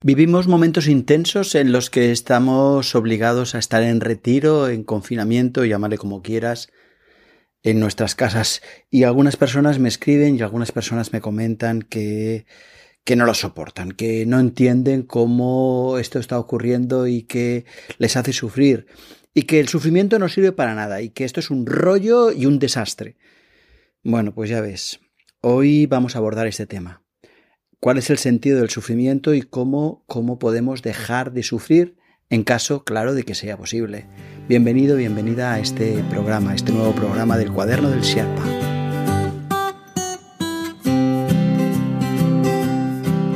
Vivimos 0.00 0.46
momentos 0.46 0.86
intensos 0.86 1.56
en 1.56 1.72
los 1.72 1.90
que 1.90 2.12
estamos 2.12 2.94
obligados 2.94 3.56
a 3.56 3.58
estar 3.58 3.82
en 3.82 4.00
retiro, 4.00 4.68
en 4.68 4.84
confinamiento, 4.84 5.64
llámale 5.64 5.98
como 5.98 6.22
quieras, 6.22 6.70
en 7.64 7.80
nuestras 7.80 8.14
casas. 8.14 8.62
Y 8.92 9.02
algunas 9.02 9.36
personas 9.36 9.80
me 9.80 9.88
escriben 9.88 10.36
y 10.36 10.42
algunas 10.42 10.70
personas 10.70 11.12
me 11.12 11.20
comentan 11.20 11.82
que, 11.82 12.46
que 13.02 13.16
no 13.16 13.26
lo 13.26 13.34
soportan, 13.34 13.90
que 13.90 14.24
no 14.24 14.38
entienden 14.38 15.02
cómo 15.02 15.98
esto 15.98 16.20
está 16.20 16.38
ocurriendo 16.38 17.08
y 17.08 17.24
que 17.24 17.64
les 17.98 18.16
hace 18.16 18.32
sufrir. 18.32 18.86
Y 19.34 19.42
que 19.42 19.58
el 19.58 19.66
sufrimiento 19.66 20.20
no 20.20 20.28
sirve 20.28 20.52
para 20.52 20.76
nada 20.76 21.02
y 21.02 21.10
que 21.10 21.24
esto 21.24 21.40
es 21.40 21.50
un 21.50 21.66
rollo 21.66 22.30
y 22.30 22.46
un 22.46 22.60
desastre. 22.60 23.16
Bueno, 24.04 24.32
pues 24.32 24.48
ya 24.48 24.60
ves, 24.60 25.00
hoy 25.40 25.86
vamos 25.86 26.14
a 26.14 26.18
abordar 26.18 26.46
este 26.46 26.66
tema 26.66 27.02
cuál 27.80 27.98
es 27.98 28.10
el 28.10 28.18
sentido 28.18 28.58
del 28.58 28.70
sufrimiento 28.70 29.34
y 29.34 29.42
cómo, 29.42 30.02
cómo 30.06 30.38
podemos 30.38 30.82
dejar 30.82 31.32
de 31.32 31.42
sufrir 31.42 31.96
en 32.30 32.44
caso, 32.44 32.84
claro, 32.84 33.14
de 33.14 33.22
que 33.22 33.34
sea 33.34 33.56
posible. 33.56 34.06
Bienvenido, 34.48 34.96
bienvenida 34.96 35.54
a 35.54 35.60
este 35.60 36.04
programa, 36.10 36.54
este 36.54 36.72
nuevo 36.72 36.92
programa 36.92 37.38
del 37.38 37.52
cuaderno 37.52 37.88
del 37.88 38.02
Sherpa. 38.02 38.42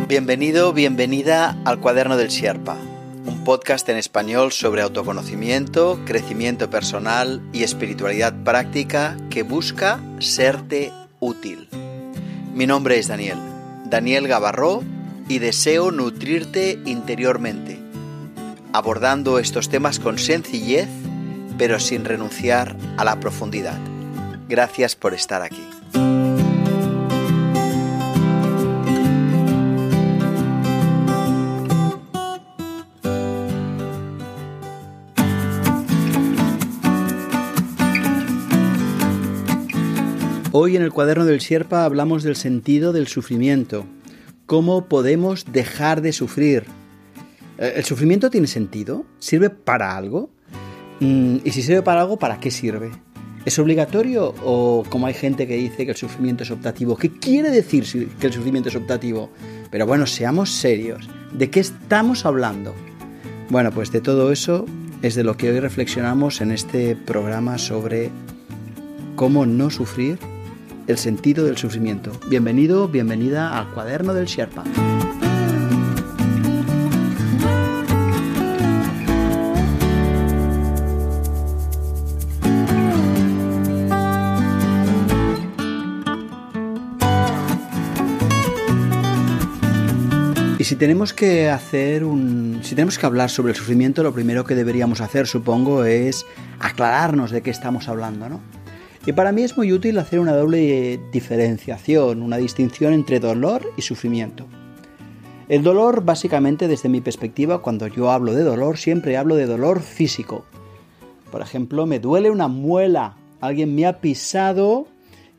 Bienvenido, 0.09 0.74
bienvenida 0.74 1.57
al 1.65 1.80
cuaderno 1.80 2.19
del 2.19 2.29
Sherpa, 2.29 2.77
un 3.24 3.45
podcast 3.45 3.88
en 3.88 3.97
español 3.97 4.52
sobre 4.52 4.83
autoconocimiento, 4.83 5.99
crecimiento 6.05 6.69
personal 6.69 7.41
y 7.55 7.63
espiritualidad 7.63 8.45
práctica 8.45 9.16
que 9.30 9.43
busca 9.43 10.01
serte 10.19 10.93
útil. 11.19 11.69
Mi 12.55 12.66
nombre 12.66 12.99
es 12.99 13.09
Daniel 13.09 13.52
Daniel 13.92 14.27
Gavarró 14.27 14.82
y 15.28 15.38
deseo 15.38 15.91
nutrirte 15.91 16.78
interiormente, 16.87 17.78
abordando 18.73 19.38
estos 19.38 19.68
temas 19.68 19.98
con 19.98 20.16
sencillez, 20.16 20.88
pero 21.59 21.79
sin 21.79 22.07
renunciar 22.07 22.74
a 22.96 23.04
la 23.04 23.21
profundidad. 23.21 23.79
Gracias 24.49 24.96
por 24.96 25.12
estar 25.12 25.43
aquí. 25.43 25.62
Hoy 40.65 40.77
en 40.77 40.82
el 40.82 40.93
cuaderno 40.93 41.24
del 41.24 41.41
Sierpa 41.41 41.85
hablamos 41.85 42.23
del 42.23 42.37
sentido 42.37 42.93
del 42.93 43.09
sufrimiento, 43.09 43.85
cómo 44.46 44.87
podemos 44.87 45.45
dejar 45.51 46.02
de 46.02 46.13
sufrir. 46.13 46.66
Eh, 47.59 47.73
¿El 47.79 47.85
sufrimiento 47.85 48.30
tiene 48.30 48.46
sentido? 48.46 49.05
¿Sirve 49.18 49.51
para 49.51 49.96
algo? 49.96 50.30
Mm, 51.01 51.38
y 51.43 51.51
si 51.51 51.63
sirve 51.63 51.83
para 51.83 52.02
algo, 52.02 52.16
¿para 52.16 52.38
qué 52.38 52.52
sirve? 52.52 52.93
¿Es 53.45 53.59
obligatorio 53.59 54.37
o 54.45 54.85
como 54.88 55.09
hay 55.09 55.15
gente 55.15 55.49
que 55.49 55.57
dice 55.57 55.85
que 55.85 55.90
el 55.90 55.96
sufrimiento 55.96 56.45
es 56.45 56.52
optativo? 56.52 56.96
¿Qué 56.96 57.10
quiere 57.10 57.51
decir 57.51 57.85
que 58.21 58.29
el 58.29 58.33
sufrimiento 58.33 58.68
es 58.68 58.77
optativo? 58.77 59.30
Pero 59.73 59.85
bueno, 59.85 60.07
seamos 60.07 60.49
serios. 60.49 61.09
¿De 61.33 61.51
qué 61.51 61.59
estamos 61.59 62.24
hablando? 62.24 62.73
Bueno, 63.51 63.73
pues 63.73 63.90
de 63.90 64.00
todo 64.00 64.31
eso 64.31 64.66
es 65.03 65.16
de 65.16 65.25
lo 65.25 65.37
que 65.37 65.50
hoy 65.50 65.59
reflexionamos 65.59 66.41
en 66.41 66.53
este 66.53 66.94
programa 66.94 67.59
sobre 67.59 68.12
cómo 69.16 69.44
no 69.44 69.69
sufrir 69.69 70.21
el 70.87 70.99
sentido 70.99 71.44
del 71.44 71.56
sufrimiento. 71.56 72.12
Bienvenido, 72.28 72.88
bienvenida 72.88 73.59
al 73.59 73.71
cuaderno 73.71 74.15
del 74.15 74.27
Sherpa. 74.27 74.65
Y 90.59 90.65
si 90.65 90.77
tenemos 90.77 91.12
que 91.12 91.51
hacer 91.51 92.05
un. 92.05 92.61
Si 92.62 92.77
tenemos 92.77 92.99
que 92.99 93.06
hablar 93.06 93.31
sobre 93.31 93.51
el 93.51 93.56
sufrimiento, 93.56 94.05
lo 94.05 94.15
primero 94.15 94.45
que 94.45 94.55
deberíamos 94.55 95.01
hacer, 95.01 95.27
supongo, 95.27 95.85
es 95.85 96.25
aclararnos 96.61 97.33
de 97.33 97.43
qué 97.43 97.51
estamos 97.51 97.89
hablando, 97.89 98.29
¿no? 98.29 98.62
Y 99.05 99.13
para 99.13 99.33
mí 99.33 99.43
es 99.43 99.57
muy 99.57 99.73
útil 99.73 99.99
hacer 99.99 100.21
una 100.21 100.37
doble 100.37 101.01
diferenciación, 101.11 102.23
una 102.23 102.37
distinción 102.37 102.93
entre 102.93 103.19
dolor 103.19 103.69
y 103.77 103.83
sufrimiento. 103.83 104.47
El 105.49 105.65
dolor, 105.65 106.05
básicamente 106.05 106.69
desde 106.69 106.89
mi 106.89 107.01
perspectiva, 107.01 107.62
cuando 107.62 107.89
yo 107.89 108.12
hablo 108.12 108.33
de 108.33 108.45
dolor, 108.45 108.79
siempre 108.79 109.17
hablo 109.17 109.35
de 109.35 109.47
dolor 109.47 109.81
físico. 109.81 110.45
Por 111.33 111.43
ejemplo, 111.43 111.85
me 111.85 111.99
duele 111.99 112.31
una 112.31 112.47
muela, 112.47 113.17
alguien 113.41 113.75
me 113.75 113.87
ha 113.87 114.01
pisado 114.01 114.87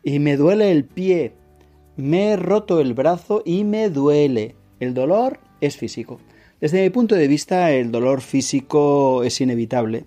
y 0.04 0.20
me 0.20 0.36
duele 0.36 0.70
el 0.70 0.84
pie, 0.84 1.34
me 1.96 2.32
he 2.32 2.36
roto 2.36 2.82
el 2.82 2.94
brazo 2.94 3.44
y 3.46 3.64
me 3.64 3.90
duele. 3.90 4.56
El 4.82 4.94
dolor 4.94 5.40
es 5.62 5.78
físico. 5.78 6.20
Desde 6.60 6.82
mi 6.82 6.90
punto 6.90 7.16
de 7.16 7.30
vista, 7.30 7.72
el 7.72 7.92
dolor 7.92 8.20
físico 8.20 9.24
es 9.24 9.40
inevitable 9.40 10.06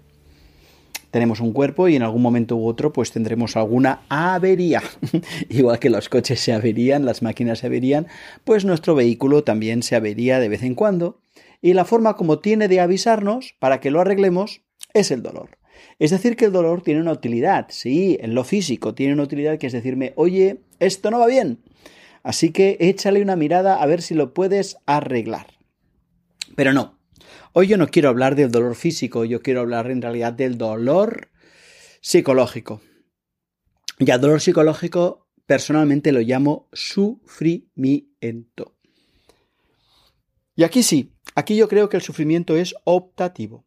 tenemos 1.17 1.41
un 1.41 1.55
cuerpo 1.55 1.89
y 1.89 1.97
en 1.97 2.03
algún 2.03 2.21
momento 2.21 2.57
u 2.57 2.67
otro 2.67 2.93
pues 2.93 3.11
tendremos 3.11 3.57
alguna 3.57 4.03
avería. 4.11 4.83
Igual 5.49 5.79
que 5.79 5.89
los 5.89 6.11
coches 6.11 6.41
se 6.41 6.53
averían, 6.53 7.07
las 7.07 7.23
máquinas 7.23 7.61
se 7.61 7.69
averían, 7.69 8.07
pues 8.45 8.67
nuestro 8.67 8.95
vehículo 8.95 9.43
también 9.43 9.83
se 9.83 9.97
avería 9.97 10.41
de 10.41 10.51
vez 10.51 10.63
en 10.63 10.75
cuando. 10.75 11.23
Y 11.63 11.73
la 11.73 11.87
forma 11.87 12.17
como 12.17 12.41
tiene 12.41 12.69
de 12.69 12.81
avisarnos 12.81 13.55
para 13.59 13.81
que 13.81 13.91
lo 13.91 14.03
arreglemos 14.03 14.61
es 14.93 15.11
el 15.11 15.23
dolor. 15.23 15.57
Es 15.99 16.11
decir, 16.11 16.37
que 16.37 16.45
el 16.45 16.53
dolor 16.53 16.83
tiene 16.83 17.01
una 17.01 17.13
utilidad, 17.13 17.69
sí, 17.71 18.19
en 18.21 18.35
lo 18.35 18.45
físico 18.45 18.95
tiene 18.95 19.15
una 19.15 19.23
utilidad 19.23 19.57
que 19.57 19.69
es 19.69 19.73
decirme, 19.73 20.13
oye, 20.17 20.61
esto 20.81 21.11
no 21.11 21.19
va 21.19 21.29
bien. 21.29 21.63
Así 22.23 22.51
que 22.51 22.77
échale 22.79 23.23
una 23.23 23.37
mirada 23.37 23.81
a 23.81 23.87
ver 23.87 24.03
si 24.03 24.13
lo 24.13 24.35
puedes 24.35 24.77
arreglar. 24.85 25.47
Pero 26.57 26.75
no, 26.75 26.96
Hoy 27.59 27.69
yo 27.69 27.79
no 27.79 27.89
quiero 27.89 28.11
hablar 28.11 28.35
del 28.35 28.51
dolor 28.51 28.75
físico, 28.75 29.25
yo 29.25 29.41
quiero 29.41 29.63
hablar 29.63 29.91
en 29.91 30.03
realidad 30.03 30.35
del 30.35 30.59
dolor 30.59 31.31
psicológico. 32.03 32.83
Y 33.99 34.11
al 34.11 34.21
dolor 34.21 34.43
psicológico 34.43 35.27
personalmente 35.47 36.13
lo 36.13 36.21
llamo 36.21 36.69
sufrimiento. 36.75 38.75
Y 40.55 40.65
aquí 40.65 40.83
sí, 40.83 41.15
aquí 41.35 41.57
yo 41.57 41.67
creo 41.67 41.89
que 41.89 41.97
el 41.97 42.03
sufrimiento 42.03 42.57
es 42.57 42.75
optativo. 42.85 43.65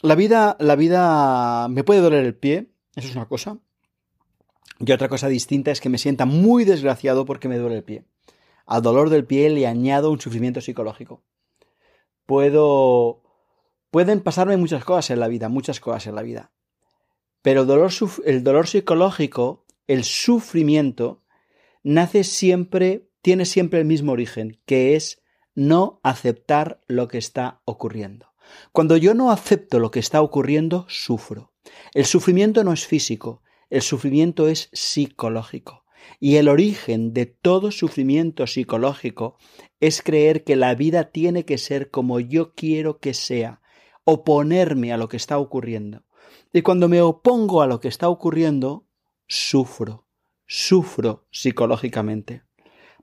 La 0.00 0.14
vida, 0.14 0.56
la 0.60 0.76
vida 0.76 1.66
me 1.70 1.82
puede 1.82 2.02
doler 2.02 2.24
el 2.24 2.36
pie, 2.36 2.70
eso 2.94 3.08
es 3.08 3.16
una 3.16 3.26
cosa. 3.26 3.58
Y 4.78 4.92
otra 4.92 5.08
cosa 5.08 5.26
distinta 5.26 5.72
es 5.72 5.80
que 5.80 5.88
me 5.88 5.98
sienta 5.98 6.24
muy 6.24 6.64
desgraciado 6.64 7.24
porque 7.24 7.48
me 7.48 7.58
duele 7.58 7.78
el 7.78 7.82
pie. 7.82 8.04
Al 8.64 8.80
dolor 8.80 9.10
del 9.10 9.26
pie 9.26 9.50
le 9.50 9.66
añado 9.66 10.12
un 10.12 10.20
sufrimiento 10.20 10.60
psicológico 10.60 11.24
puedo... 12.26 13.22
Pueden 13.90 14.20
pasarme 14.20 14.56
muchas 14.56 14.84
cosas 14.84 15.10
en 15.10 15.20
la 15.20 15.28
vida, 15.28 15.48
muchas 15.48 15.78
cosas 15.78 16.06
en 16.06 16.16
la 16.16 16.22
vida. 16.22 16.52
Pero 17.42 17.60
el 17.60 17.66
dolor, 17.66 17.92
el 18.24 18.42
dolor 18.42 18.66
psicológico, 18.66 19.66
el 19.86 20.02
sufrimiento, 20.02 21.22
nace 21.82 22.24
siempre, 22.24 23.08
tiene 23.22 23.44
siempre 23.44 23.78
el 23.80 23.84
mismo 23.84 24.12
origen, 24.12 24.60
que 24.66 24.96
es 24.96 25.22
no 25.54 26.00
aceptar 26.02 26.82
lo 26.88 27.06
que 27.06 27.18
está 27.18 27.60
ocurriendo. 27.64 28.32
Cuando 28.72 28.96
yo 28.96 29.14
no 29.14 29.30
acepto 29.30 29.78
lo 29.78 29.90
que 29.90 30.00
está 30.00 30.22
ocurriendo, 30.22 30.86
sufro. 30.88 31.52
El 31.92 32.04
sufrimiento 32.04 32.64
no 32.64 32.72
es 32.72 32.86
físico, 32.86 33.42
el 33.70 33.82
sufrimiento 33.82 34.48
es 34.48 34.68
psicológico. 34.72 35.83
Y 36.20 36.36
el 36.36 36.48
origen 36.48 37.12
de 37.12 37.26
todo 37.26 37.70
sufrimiento 37.70 38.46
psicológico 38.46 39.36
es 39.80 40.02
creer 40.02 40.44
que 40.44 40.56
la 40.56 40.74
vida 40.74 41.10
tiene 41.10 41.44
que 41.44 41.58
ser 41.58 41.90
como 41.90 42.20
yo 42.20 42.54
quiero 42.54 42.98
que 42.98 43.14
sea, 43.14 43.60
oponerme 44.04 44.92
a 44.92 44.96
lo 44.96 45.08
que 45.08 45.16
está 45.16 45.38
ocurriendo. 45.38 46.04
Y 46.52 46.62
cuando 46.62 46.88
me 46.88 47.00
opongo 47.00 47.62
a 47.62 47.66
lo 47.66 47.80
que 47.80 47.88
está 47.88 48.08
ocurriendo, 48.08 48.86
sufro, 49.26 50.06
sufro 50.46 51.26
psicológicamente. 51.30 52.42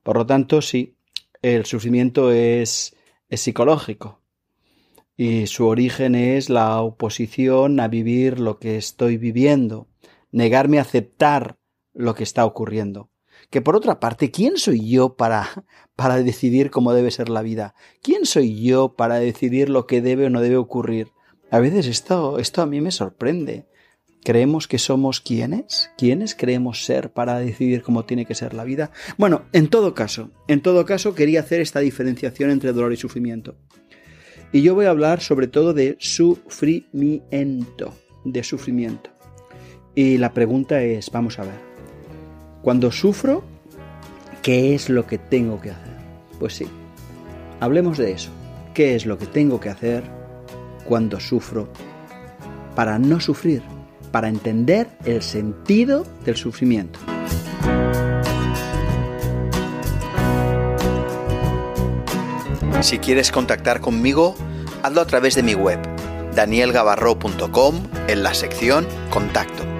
Por 0.04 0.18
lo 0.18 0.25
tanto, 0.25 0.62
sí, 0.62 0.97
el 1.42 1.65
sufrimiento 1.65 2.31
es, 2.31 2.95
es 3.30 3.42
psicológico 3.42 4.21
y 5.24 5.45
su 5.45 5.68
origen 5.68 6.15
es 6.15 6.50
la 6.50 6.81
oposición 6.81 7.80
a 7.80 7.88
vivir 7.88 8.39
lo 8.39 8.57
que 8.57 8.77
estoy 8.77 9.18
viviendo, 9.18 9.88
negarme 10.31 10.80
a 10.80 10.81
aceptar 10.81 11.59
lo 11.94 12.16
que 12.16 12.24
está 12.24 12.46
ocurriendo. 12.46 13.10
Que 13.50 13.62
por 13.62 13.76
otra 13.76 14.00
parte, 14.00 14.32
¿quién 14.32 14.58
soy 14.58 14.90
yo 14.90 15.16
para, 15.16 15.66
para 15.96 16.22
decidir 16.22 16.72
cómo 16.72 16.94
debe 16.94 17.12
ser 17.12 17.30
la 17.30 17.42
vida? 17.42 17.76
¿Quién 18.02 18.26
soy 18.26 18.62
yo 18.62 18.96
para 18.96 19.16
decidir 19.16 19.70
lo 19.70 19.88
que 19.88 20.02
debe 20.02 20.28
o 20.28 20.30
no 20.30 20.42
debe 20.42 20.58
ocurrir? 20.58 21.10
A 21.50 21.60
veces 21.60 21.88
esto, 21.88 22.40
esto 22.40 22.62
a 22.62 22.66
mí 22.66 22.80
me 22.80 22.92
sorprende. 22.92 23.68
¿Creemos 24.24 24.68
que 24.68 24.78
somos 24.78 25.20
quienes? 25.20 25.90
¿Quiénes 25.98 26.36
creemos 26.36 26.86
ser 26.86 27.12
para 27.12 27.40
decidir 27.40 27.82
cómo 27.82 28.06
tiene 28.06 28.26
que 28.26 28.36
ser 28.36 28.54
la 28.54 28.64
vida? 28.64 28.92
Bueno, 29.18 29.46
en 29.52 29.68
todo 29.68 29.96
caso, 29.96 30.30
en 30.48 30.62
todo 30.62 30.86
caso 30.86 31.16
quería 31.16 31.40
hacer 31.40 31.60
esta 31.60 31.80
diferenciación 31.80 32.52
entre 32.52 32.72
dolor 32.72 32.94
y 32.94 32.98
sufrimiento. 32.98 33.56
Y 34.54 34.62
yo 34.62 34.76
voy 34.76 34.86
a 34.86 34.92
hablar 34.92 35.22
sobre 35.22 35.48
todo 35.48 35.74
de 35.74 35.98
sufrimiento, 36.00 37.96
de 38.24 38.44
sufrimiento. 38.44 39.10
Y 39.96 40.20
la 40.20 40.34
pregunta 40.34 40.84
es, 40.84 41.10
vamos 41.10 41.40
a 41.40 41.44
ver, 41.44 41.70
cuando 42.62 42.92
sufro, 42.92 43.44
¿qué 44.42 44.75
es 44.75 44.90
lo 44.90 45.08
que 45.08 45.18
tengo 45.18 45.62
que 45.62 45.72
hacer? 45.72 45.98
Pues 46.40 46.56
sí, 46.56 46.68
hablemos 47.60 47.98
de 47.98 48.12
eso. 48.12 48.31
¿Qué 48.74 48.96
es 48.96 49.06
lo 49.06 49.18
que 49.18 49.25
tengo 49.25 49.60
que 49.60 49.69
hacer 49.69 50.04
cuando 50.86 51.19
sufro 51.19 51.68
para 52.75 52.98
no 53.00 53.19
sufrir? 53.19 53.62
para 54.12 54.28
entender 54.28 54.88
el 55.06 55.22
sentido 55.22 56.06
del 56.25 56.36
sufrimiento. 56.36 57.00
Si 62.81 62.98
quieres 63.00 63.31
contactar 63.31 63.80
conmigo, 63.80 64.36
hazlo 64.84 65.02
a 65.02 65.06
través 65.06 65.36
de 65.36 65.44
mi 65.44 65.54
web, 65.54 65.80
danielgavarro.com, 66.36 67.88
en 68.07 68.24
la 68.24 68.34
sección 68.34 68.88
Contacto. 69.12 69.70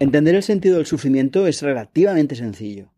Entender 0.00 0.34
el 0.34 0.42
sentido 0.42 0.76
del 0.76 0.86
sufrimiento 0.86 1.46
es 1.46 1.62
relativamente 1.62 2.34
sencillo. 2.34 2.92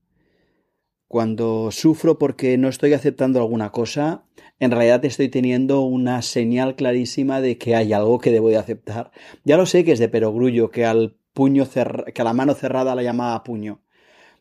Cuando 1.08 1.70
sufro 1.70 2.18
porque 2.18 2.56
no 2.56 2.68
estoy 2.68 2.94
aceptando 2.94 3.38
alguna 3.38 3.70
cosa, 3.70 4.24
en 4.60 4.70
realidad 4.70 5.04
estoy 5.04 5.28
teniendo 5.28 5.82
una 5.82 6.22
señal 6.22 6.74
clarísima 6.74 7.42
de 7.42 7.58
que 7.58 7.76
hay 7.76 7.92
algo 7.92 8.18
que 8.18 8.32
debo 8.32 8.48
de 8.48 8.56
aceptar. 8.56 9.10
Ya 9.44 9.58
lo 9.58 9.66
sé 9.66 9.84
que 9.84 9.92
es 9.92 9.98
de 9.98 10.08
perogrullo, 10.08 10.70
que 10.70 10.86
al 10.86 11.18
puño 11.34 11.68
que 11.68 12.22
a 12.22 12.24
la 12.24 12.32
mano 12.32 12.54
cerrada 12.54 12.94
la 12.94 13.02
llamaba 13.02 13.44
puño. 13.44 13.82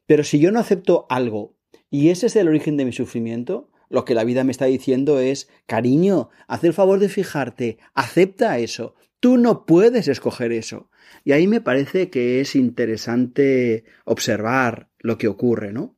Pero 0.06 0.24
si 0.24 0.40
yo 0.40 0.54
no 0.54 0.60
acepto 0.60 1.08
algo 1.10 1.58
y 1.90 2.10
ese 2.10 2.28
es 2.28 2.38
el 2.38 2.48
origen 2.48 2.78
de 2.78 2.86
mi 2.86 2.94
sufrimiento, 2.94 3.70
lo 3.90 4.06
que 4.06 4.16
la 4.16 4.24
vida 4.24 4.46
me 4.46 4.52
está 4.52 4.66
diciendo 4.66 5.20
es, 5.20 5.50
cariño, 5.66 6.30
haz 6.48 6.64
el 6.64 6.74
favor 6.74 7.00
de 7.00 7.10
fijarte, 7.10 7.80
acepta 7.94 8.58
eso. 8.60 8.96
Tú 9.20 9.38
no 9.38 9.66
puedes 9.66 10.08
escoger 10.08 10.54
eso. 10.54 10.90
Y 11.24 11.32
ahí 11.32 11.48
me 11.48 11.62
parece 11.62 12.10
que 12.10 12.40
es 12.42 12.56
interesante 12.56 13.84
observar 14.06 14.90
lo 15.00 15.18
que 15.18 15.28
ocurre, 15.28 15.72
¿no? 15.74 15.98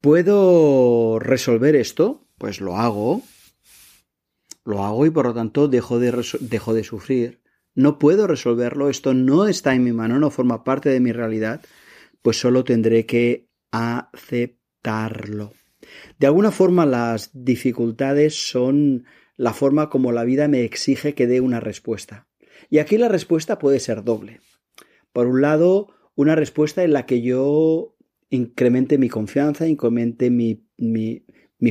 ¿Puedo 0.00 1.18
resolver 1.18 1.76
esto? 1.76 2.28
Pues 2.36 2.60
lo 2.60 2.76
hago. 2.76 3.22
Lo 4.64 4.84
hago 4.84 5.06
y 5.06 5.10
por 5.10 5.26
lo 5.26 5.34
tanto 5.34 5.68
dejo 5.68 5.98
de, 5.98 6.24
dejo 6.40 6.74
de 6.74 6.84
sufrir. 6.84 7.40
No 7.74 7.98
puedo 7.98 8.26
resolverlo, 8.26 8.88
esto 8.88 9.14
no 9.14 9.46
está 9.48 9.74
en 9.74 9.82
mi 9.82 9.92
mano, 9.92 10.18
no 10.18 10.30
forma 10.30 10.62
parte 10.62 10.90
de 10.90 11.00
mi 11.00 11.12
realidad, 11.12 11.60
pues 12.22 12.38
solo 12.38 12.64
tendré 12.64 13.04
que 13.04 13.48
aceptarlo. 13.72 15.52
De 16.18 16.26
alguna 16.26 16.50
forma 16.50 16.86
las 16.86 17.30
dificultades 17.32 18.48
son 18.48 19.06
la 19.36 19.52
forma 19.52 19.90
como 19.90 20.12
la 20.12 20.24
vida 20.24 20.48
me 20.48 20.64
exige 20.64 21.14
que 21.14 21.26
dé 21.26 21.40
una 21.40 21.60
respuesta. 21.60 22.28
Y 22.70 22.78
aquí 22.78 22.98
la 22.98 23.08
respuesta 23.08 23.58
puede 23.58 23.80
ser 23.80 24.04
doble. 24.04 24.40
Por 25.12 25.26
un 25.26 25.42
lado, 25.42 25.88
una 26.14 26.34
respuesta 26.34 26.82
en 26.84 26.92
la 26.92 27.06
que 27.06 27.22
yo 27.22 27.94
incremente 28.30 28.98
mi 28.98 29.08
confianza, 29.08 29.68
incremente 29.68 30.30
mi, 30.30 30.64
mi, 30.76 31.22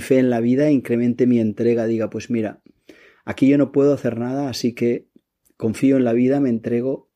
fe 0.01 0.19
en 0.19 0.29
la 0.29 0.39
vida, 0.39 0.71
incremente 0.71 1.27
mi 1.27 1.39
entrega, 1.39 1.85
diga, 1.85 2.09
pues 2.09 2.29
mira, 2.29 2.61
aquí 3.25 3.47
yo 3.47 3.57
no 3.57 3.71
puedo 3.71 3.93
hacer 3.93 4.17
nada, 4.17 4.49
así 4.49 4.73
que 4.73 5.07
confío 5.57 5.97
en 5.97 6.05
la 6.05 6.13
vida, 6.13 6.39
me 6.39 6.49
entrego 6.49 7.09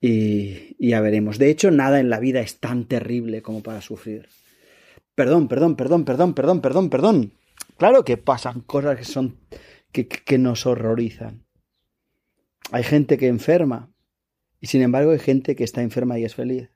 y, 0.00 0.76
y 0.78 0.90
ya 0.90 1.00
veremos. 1.00 1.38
De 1.38 1.50
hecho, 1.50 1.70
nada 1.70 2.00
en 2.00 2.10
la 2.10 2.20
vida 2.20 2.40
es 2.40 2.58
tan 2.60 2.86
terrible 2.86 3.42
como 3.42 3.62
para 3.62 3.82
sufrir. 3.82 4.28
Perdón, 5.14 5.48
perdón, 5.48 5.76
perdón, 5.76 6.04
perdón, 6.04 6.34
perdón, 6.34 6.60
perdón, 6.60 6.90
perdón. 6.90 7.32
Claro 7.76 8.04
que 8.04 8.16
pasan 8.16 8.60
cosas 8.60 8.96
que 8.96 9.04
son 9.04 9.36
que, 9.92 10.08
que 10.08 10.38
nos 10.38 10.66
horrorizan. 10.66 11.44
Hay 12.72 12.84
gente 12.84 13.18
que 13.18 13.26
enferma 13.26 13.92
y 14.60 14.68
sin 14.68 14.82
embargo 14.82 15.10
hay 15.10 15.18
gente 15.18 15.56
que 15.56 15.64
está 15.64 15.82
enferma 15.82 16.18
y 16.18 16.24
es 16.24 16.34
feliz. 16.34 16.70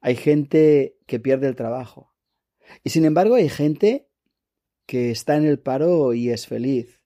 Hay 0.00 0.16
gente 0.16 0.96
que 1.06 1.20
pierde 1.20 1.48
el 1.48 1.56
trabajo. 1.56 2.12
Y 2.84 2.90
sin 2.90 3.04
embargo 3.04 3.34
hay 3.34 3.48
gente 3.48 4.08
que 4.86 5.10
está 5.10 5.36
en 5.36 5.46
el 5.46 5.58
paro 5.58 6.12
y 6.14 6.30
es 6.30 6.46
feliz. 6.46 7.00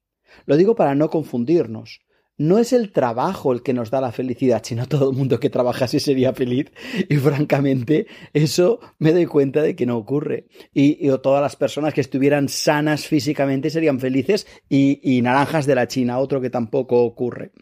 Lo 0.46 0.56
digo 0.56 0.74
para 0.74 0.94
no 0.94 1.10
confundirnos 1.10 2.00
no 2.36 2.58
es 2.58 2.72
el 2.72 2.90
trabajo 2.90 3.52
el 3.52 3.62
que 3.62 3.72
nos 3.72 3.90
da 3.90 4.00
la 4.00 4.10
felicidad, 4.10 4.62
sino 4.64 4.86
todo 4.86 5.10
el 5.10 5.16
mundo 5.16 5.38
que 5.38 5.50
trabajase 5.50 6.00
sería 6.00 6.32
feliz. 6.32 6.72
Y 7.08 7.16
francamente, 7.16 8.06
eso 8.32 8.80
me 8.98 9.12
doy 9.12 9.26
cuenta 9.26 9.62
de 9.62 9.76
que 9.76 9.86
no 9.86 9.96
ocurre. 9.96 10.46
Y, 10.72 11.08
todas 11.22 11.42
las 11.42 11.56
personas 11.56 11.94
que 11.94 12.00
estuvieran 12.00 12.48
sanas 12.48 13.06
físicamente 13.06 13.70
serían 13.70 14.00
felices 14.00 14.46
y, 14.68 15.00
y 15.02 15.22
naranjas 15.22 15.66
de 15.66 15.74
la 15.74 15.86
China, 15.86 16.18
otro 16.18 16.40
que 16.40 16.50
tampoco 16.50 17.02
ocurre. 17.04 17.52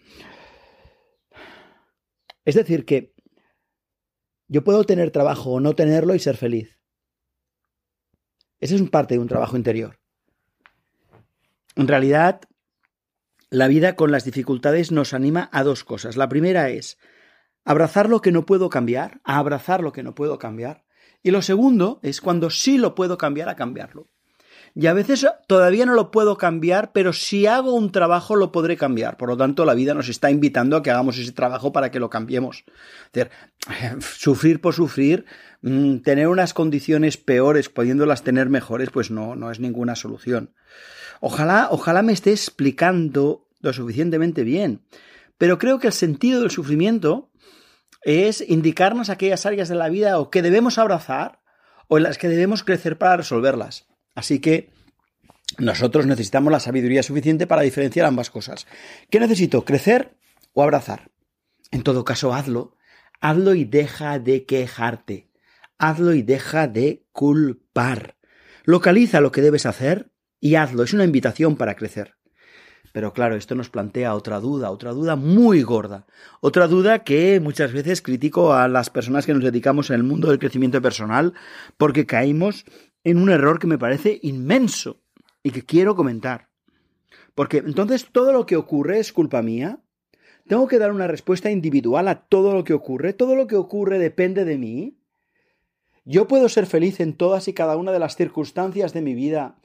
Es 2.45 2.55
decir, 2.55 2.85
que 2.85 3.15
yo 4.49 4.65
puedo 4.65 4.85
tener 4.85 5.11
trabajo 5.11 5.53
o 5.53 5.61
no 5.61 5.75
tenerlo 5.75 6.15
y 6.15 6.19
ser 6.19 6.37
feliz. 6.37 6.79
Ese 8.61 8.77
es 8.77 8.91
parte 8.91 9.15
de 9.15 9.21
un 9.21 9.29
trabajo 9.29 9.57
interior. 9.57 9.99
En 11.75 11.89
realidad, 11.89 12.43
la 13.53 13.69
vida 13.69 13.97
con 13.97 14.11
las 14.11 14.25
dificultades 14.25 14.93
nos 14.93 15.13
anima 15.13 15.51
a 15.53 15.63
dos 15.63 15.85
cosas. 15.85 16.17
La 16.17 16.31
primera 16.31 16.71
es 16.71 16.97
abrazar 17.67 18.09
lo 18.09 18.23
que 18.23 18.33
no 18.33 18.47
puedo 18.47 18.71
cambiar, 18.71 19.21
a 19.25 19.37
abrazar 19.37 19.83
lo 19.83 19.93
que 19.93 20.03
no 20.03 20.15
puedo 20.15 20.39
cambiar. 20.39 20.85
Y 21.23 21.33
lo 21.33 21.43
segundo 21.43 22.01
es 22.03 22.23
cuando 22.23 22.49
sí 22.49 22.79
lo 22.79 22.95
puedo 22.95 23.19
cambiar, 23.19 23.51
a 23.51 23.55
cambiarlo. 23.55 24.09
Y 24.75 24.87
a 24.87 24.95
veces 24.95 25.27
todavía 25.47 25.85
no 25.85 25.93
lo 25.93 26.11
puedo 26.11 26.39
cambiar, 26.39 26.93
pero 26.93 27.13
si 27.13 27.45
hago 27.45 27.75
un 27.75 27.93
trabajo 27.93 28.37
lo 28.37 28.53
podré 28.53 28.79
cambiar. 28.79 29.19
Por 29.19 29.29
lo 29.29 29.37
tanto, 29.37 29.67
la 29.67 29.75
vida 29.75 29.93
nos 29.93 30.09
está 30.09 30.31
invitando 30.31 30.79
a 30.79 30.83
que 30.83 30.91
hagamos 30.91 31.19
ese 31.19 31.33
trabajo 31.33 31.75
para 31.75 31.91
que 31.91 32.01
lo 32.01 32.09
cambiemos. 32.09 32.65
Sufrir 34.01 34.63
por 34.63 34.73
sufrir, 34.73 35.27
mm, 35.61 35.99
tener 35.99 36.29
unas 36.29 36.55
condiciones 36.55 37.19
peores 37.19 37.69
pudiéndolas 37.69 38.25
tener 38.25 38.49
mejores, 38.49 38.89
pues 38.89 39.11
no, 39.11 39.37
no 39.37 39.51
es 39.51 39.61
ninguna 39.61 39.95
solución. 39.95 40.55
Ojalá, 41.25 41.69
ojalá 41.71 42.03
me 42.03 42.13
esté 42.13 42.33
explicando 42.33 43.47
lo 43.61 43.73
suficientemente 43.73 44.43
bien. 44.43 44.83
Pero 45.39 45.57
creo 45.57 45.79
que 45.79 45.87
el 45.87 45.93
sentido 45.93 46.41
del 46.41 46.51
sufrimiento 46.51 47.31
es 48.03 48.41
indicarnos 48.41 49.09
aquellas 49.09 49.47
áreas 49.47 49.69
de 49.69 49.77
la 49.77 49.89
vida 49.89 50.19
o 50.19 50.31
que 50.31 50.43
debemos 50.43 50.79
abrazar 50.79 51.39
o 51.87 51.97
en 51.97 52.03
las 52.03 52.19
que 52.19 52.27
debemos 52.27 52.65
crecer 52.65 52.99
para 52.99 53.17
resolverlas. 53.17 53.87
Así 54.17 54.41
que 54.41 54.73
nosotros 55.59 56.07
necesitamos 56.07 56.51
la 56.51 56.59
sabiduría 56.59 57.05
suficiente 57.05 57.47
para 57.47 57.63
diferenciar 57.63 58.05
ambas 58.05 58.29
cosas. 58.29 58.67
¿Qué 59.09 59.21
necesito? 59.21 59.65
¿Crecer 59.65 60.19
o 60.55 60.65
abrazar? 60.65 61.13
En 61.71 61.85
todo 61.85 62.05
caso, 62.05 62.35
hazlo. 62.35 62.77
Hazlo 63.21 63.55
y 63.55 63.65
deja 63.65 64.19
de 64.19 64.45
quejarte. 64.45 65.31
Hazlo 65.79 66.15
y 66.15 66.23
deja 66.23 66.67
de 66.67 67.07
culpar. 67.13 68.17
Localiza 68.65 69.21
lo 69.21 69.31
que 69.31 69.41
debes 69.41 69.67
hacer 69.67 70.12
y 70.43 70.57
hazlo. 70.57 70.83
Es 70.83 70.93
una 70.93 71.05
invitación 71.05 71.55
para 71.57 71.77
crecer. 71.77 72.17
Pero 72.93 73.15
claro, 73.15 73.37
esto 73.37 73.55
nos 73.55 73.71
plantea 73.71 74.15
otra 74.15 74.41
duda, 74.41 74.71
otra 74.71 74.91
duda 74.91 75.15
muy 75.15 75.63
gorda. 75.63 76.05
Otra 76.41 76.67
duda 76.67 77.05
que 77.05 77.39
muchas 77.41 77.73
veces 77.73 78.03
critico 78.03 78.53
a 78.53 78.67
las 78.67 78.91
personas 78.91 79.25
que 79.25 79.33
nos 79.33 79.45
dedicamos 79.45 79.89
en 79.89 79.97
el 79.97 80.03
mundo 80.03 80.29
del 80.29 80.41
crecimiento 80.41 80.83
personal 80.83 81.33
porque 81.79 82.07
caímos 82.07 82.65
en 83.05 83.19
un 83.19 83.31
error 83.31 83.61
que 83.61 83.69
me 83.69 83.79
parece 83.79 84.19
inmenso 84.23 85.01
y 85.45 85.53
que 85.53 85.63
quiero 85.63 85.95
comentar. 85.95 86.49
Porque 87.37 87.59
entonces 87.59 88.09
todo 88.11 88.33
lo 88.33 88.45
que 88.45 88.57
ocurre 88.57 88.99
es 88.99 89.13
culpa 89.13 89.43
mía. 89.43 89.79
Tengo 90.49 90.67
que 90.67 90.81
dar 90.81 90.91
una 90.91 91.07
respuesta 91.07 91.53
individual 91.53 92.09
a 92.09 92.27
todo 92.27 92.53
lo 92.53 92.65
que 92.65 92.75
ocurre. 92.75 93.13
Todo 93.13 93.37
lo 93.37 93.47
que 93.47 93.57
ocurre 93.57 94.01
depende 94.01 94.45
de 94.45 94.59
mí. 94.59 94.99
Yo 96.05 96.27
puedo 96.27 96.49
ser 96.49 96.67
feliz 96.67 96.99
en 96.99 97.17
todas 97.17 97.47
y 97.47 97.53
cada 97.53 97.77
una 97.77 97.93
de 97.93 98.01
las 98.01 98.17
circunstancias 98.17 98.93
de 98.93 99.03
mi 99.03 99.15
vida 99.15 99.61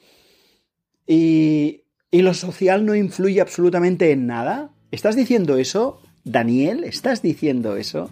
y, 1.07 1.83
y 2.11 2.21
lo 2.21 2.33
social 2.33 2.85
no 2.85 2.95
influye 2.95 3.41
absolutamente 3.41 4.11
en 4.11 4.27
nada. 4.27 4.71
¿Estás 4.91 5.15
diciendo 5.15 5.57
eso, 5.57 6.01
Daniel? 6.23 6.83
¿Estás 6.83 7.21
diciendo 7.21 7.77
eso? 7.77 8.09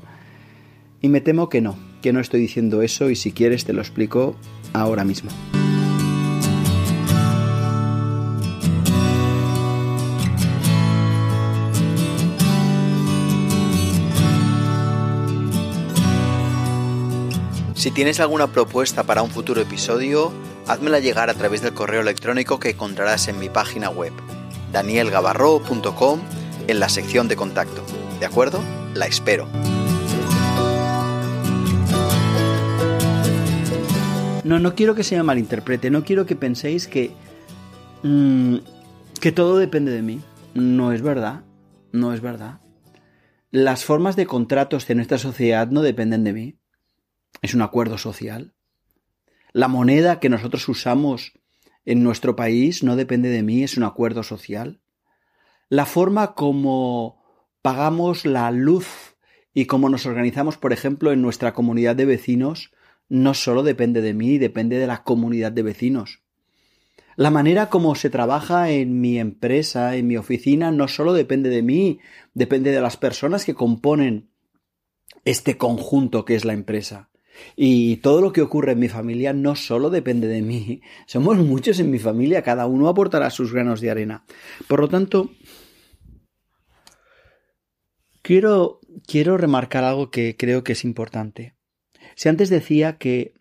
Y 1.01 1.09
me 1.09 1.21
temo 1.21 1.49
que 1.49 1.61
no, 1.61 1.77
que 2.01 2.13
no 2.13 2.19
estoy 2.19 2.39
diciendo 2.39 2.81
eso 2.81 3.09
y 3.09 3.15
si 3.15 3.31
quieres 3.31 3.65
te 3.65 3.73
lo 3.73 3.81
explico 3.81 4.35
ahora 4.73 5.03
mismo. 5.03 5.29
Si 17.85 17.91
tienes 17.91 18.19
alguna 18.19 18.47
propuesta 18.47 19.03
para 19.03 19.21
un 19.21 19.29
futuro 19.29 19.61
episodio, 19.61 20.33
házmela 20.65 20.97
llegar 20.97 21.29
a 21.29 21.35
través 21.35 21.61
del 21.61 21.75
correo 21.75 22.01
electrónico 22.01 22.59
que 22.59 22.71
encontrarás 22.71 23.27
en 23.27 23.37
mi 23.37 23.47
página 23.47 23.91
web, 23.91 24.11
danielgavarro.com, 24.71 26.19
en 26.65 26.79
la 26.79 26.89
sección 26.89 27.27
de 27.27 27.35
contacto. 27.35 27.83
¿De 28.19 28.25
acuerdo? 28.25 28.59
La 28.95 29.05
espero. 29.05 29.47
No, 34.43 34.57
no 34.57 34.73
quiero 34.73 34.95
que 34.95 35.03
se 35.03 35.15
me 35.17 35.21
malinterprete, 35.21 35.91
no 35.91 36.03
quiero 36.03 36.25
que 36.25 36.35
penséis 36.35 36.87
que, 36.87 37.11
mm, 38.01 38.55
que 39.21 39.31
todo 39.31 39.59
depende 39.59 39.91
de 39.91 40.01
mí. 40.01 40.21
No 40.55 40.91
es 40.91 41.03
verdad, 41.03 41.43
no 41.91 42.15
es 42.15 42.21
verdad. 42.21 42.61
Las 43.51 43.85
formas 43.85 44.15
de 44.15 44.25
contratos 44.25 44.87
de 44.87 44.95
nuestra 44.95 45.19
sociedad 45.19 45.67
no 45.67 45.83
dependen 45.83 46.23
de 46.23 46.33
mí 46.33 46.55
es 47.41 47.53
un 47.53 47.61
acuerdo 47.61 47.97
social. 47.97 48.53
La 49.53 49.67
moneda 49.67 50.19
que 50.19 50.29
nosotros 50.29 50.67
usamos 50.67 51.33
en 51.85 52.03
nuestro 52.03 52.35
país 52.35 52.83
no 52.83 52.95
depende 52.95 53.29
de 53.29 53.43
mí, 53.43 53.63
es 53.63 53.77
un 53.77 53.83
acuerdo 53.83 54.23
social. 54.23 54.81
La 55.69 55.85
forma 55.85 56.33
como 56.33 57.23
pagamos 57.61 58.25
la 58.25 58.51
luz 58.51 59.15
y 59.53 59.65
cómo 59.65 59.89
nos 59.89 60.05
organizamos, 60.05 60.57
por 60.57 60.73
ejemplo, 60.73 61.11
en 61.11 61.21
nuestra 61.21 61.53
comunidad 61.53 61.95
de 61.95 62.05
vecinos, 62.05 62.71
no 63.07 63.33
solo 63.33 63.63
depende 63.63 64.01
de 64.01 64.13
mí, 64.13 64.37
depende 64.37 64.77
de 64.77 64.87
la 64.87 65.03
comunidad 65.03 65.51
de 65.51 65.63
vecinos. 65.63 66.21
La 67.15 67.31
manera 67.31 67.69
como 67.69 67.95
se 67.95 68.09
trabaja 68.09 68.69
en 68.71 68.99
mi 68.99 69.19
empresa, 69.19 69.95
en 69.95 70.07
mi 70.07 70.17
oficina, 70.17 70.71
no 70.71 70.87
solo 70.89 71.13
depende 71.13 71.49
de 71.49 71.61
mí, 71.61 71.99
depende 72.33 72.71
de 72.71 72.81
las 72.81 72.97
personas 72.97 73.45
que 73.45 73.53
componen 73.53 74.29
este 75.23 75.57
conjunto 75.57 76.25
que 76.25 76.35
es 76.35 76.43
la 76.43 76.53
empresa. 76.53 77.09
Y 77.55 77.97
todo 77.97 78.21
lo 78.21 78.33
que 78.33 78.41
ocurre 78.41 78.73
en 78.73 78.79
mi 78.79 78.89
familia 78.89 79.33
no 79.33 79.55
solo 79.55 79.89
depende 79.89 80.27
de 80.27 80.41
mí, 80.41 80.81
somos 81.05 81.37
muchos 81.37 81.79
en 81.79 81.91
mi 81.91 81.99
familia, 81.99 82.41
cada 82.41 82.65
uno 82.65 82.87
aportará 82.87 83.29
sus 83.29 83.53
granos 83.53 83.81
de 83.81 83.91
arena. 83.91 84.25
Por 84.67 84.79
lo 84.79 84.89
tanto, 84.89 85.31
quiero, 88.21 88.79
quiero 89.07 89.37
remarcar 89.37 89.83
algo 89.83 90.09
que 90.11 90.35
creo 90.37 90.63
que 90.63 90.73
es 90.73 90.83
importante. 90.83 91.55
Si 92.15 92.29
antes 92.29 92.49
decía 92.49 92.97
que 92.97 93.33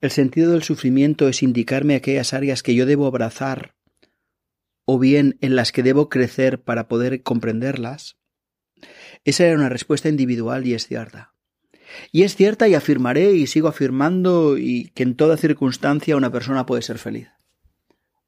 el 0.00 0.10
sentido 0.10 0.52
del 0.52 0.62
sufrimiento 0.62 1.28
es 1.28 1.42
indicarme 1.42 1.94
aquellas 1.94 2.34
áreas 2.34 2.62
que 2.62 2.74
yo 2.74 2.86
debo 2.86 3.06
abrazar 3.06 3.74
o 4.84 4.98
bien 4.98 5.38
en 5.40 5.56
las 5.56 5.72
que 5.72 5.82
debo 5.82 6.08
crecer 6.08 6.62
para 6.62 6.88
poder 6.88 7.22
comprenderlas, 7.22 8.18
esa 9.24 9.46
era 9.46 9.56
una 9.56 9.68
respuesta 9.68 10.08
individual 10.08 10.66
y 10.66 10.74
es 10.74 10.86
cierta. 10.86 11.33
Y 12.12 12.22
es 12.22 12.36
cierta 12.36 12.68
y 12.68 12.74
afirmaré 12.74 13.32
y 13.32 13.46
sigo 13.46 13.68
afirmando 13.68 14.58
y 14.58 14.90
que 14.94 15.02
en 15.02 15.16
toda 15.16 15.36
circunstancia 15.36 16.16
una 16.16 16.32
persona 16.32 16.66
puede 16.66 16.82
ser 16.82 16.98
feliz. 16.98 17.28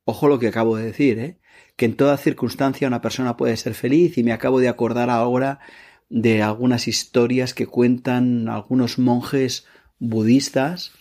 Ojo 0.05 0.29
lo 0.29 0.39
que 0.39 0.49
acabo 0.49 0.77
de 0.77 0.85
decir, 0.85 1.19
¿eh? 1.19 1.39
que 1.77 1.85
en 1.85 1.97
toda 1.97 2.17
circunstancia 2.17 2.89
una 2.89 3.03
persona 3.03 3.37
puede 3.37 3.57
ser 3.57 3.75
feliz 3.75 4.17
y 4.19 4.25
me 4.25 4.33
acabo 4.33 4.61
de 4.61 4.69
acordar 4.69 5.11
ahora 5.11 5.61
de 6.09 6.43
algunas 6.43 6.89
historias 6.89 7.55
que 7.55 7.67
cuentan 7.67 8.49
algunos 8.49 8.99
monjes 8.99 9.67
budistas 9.99 10.93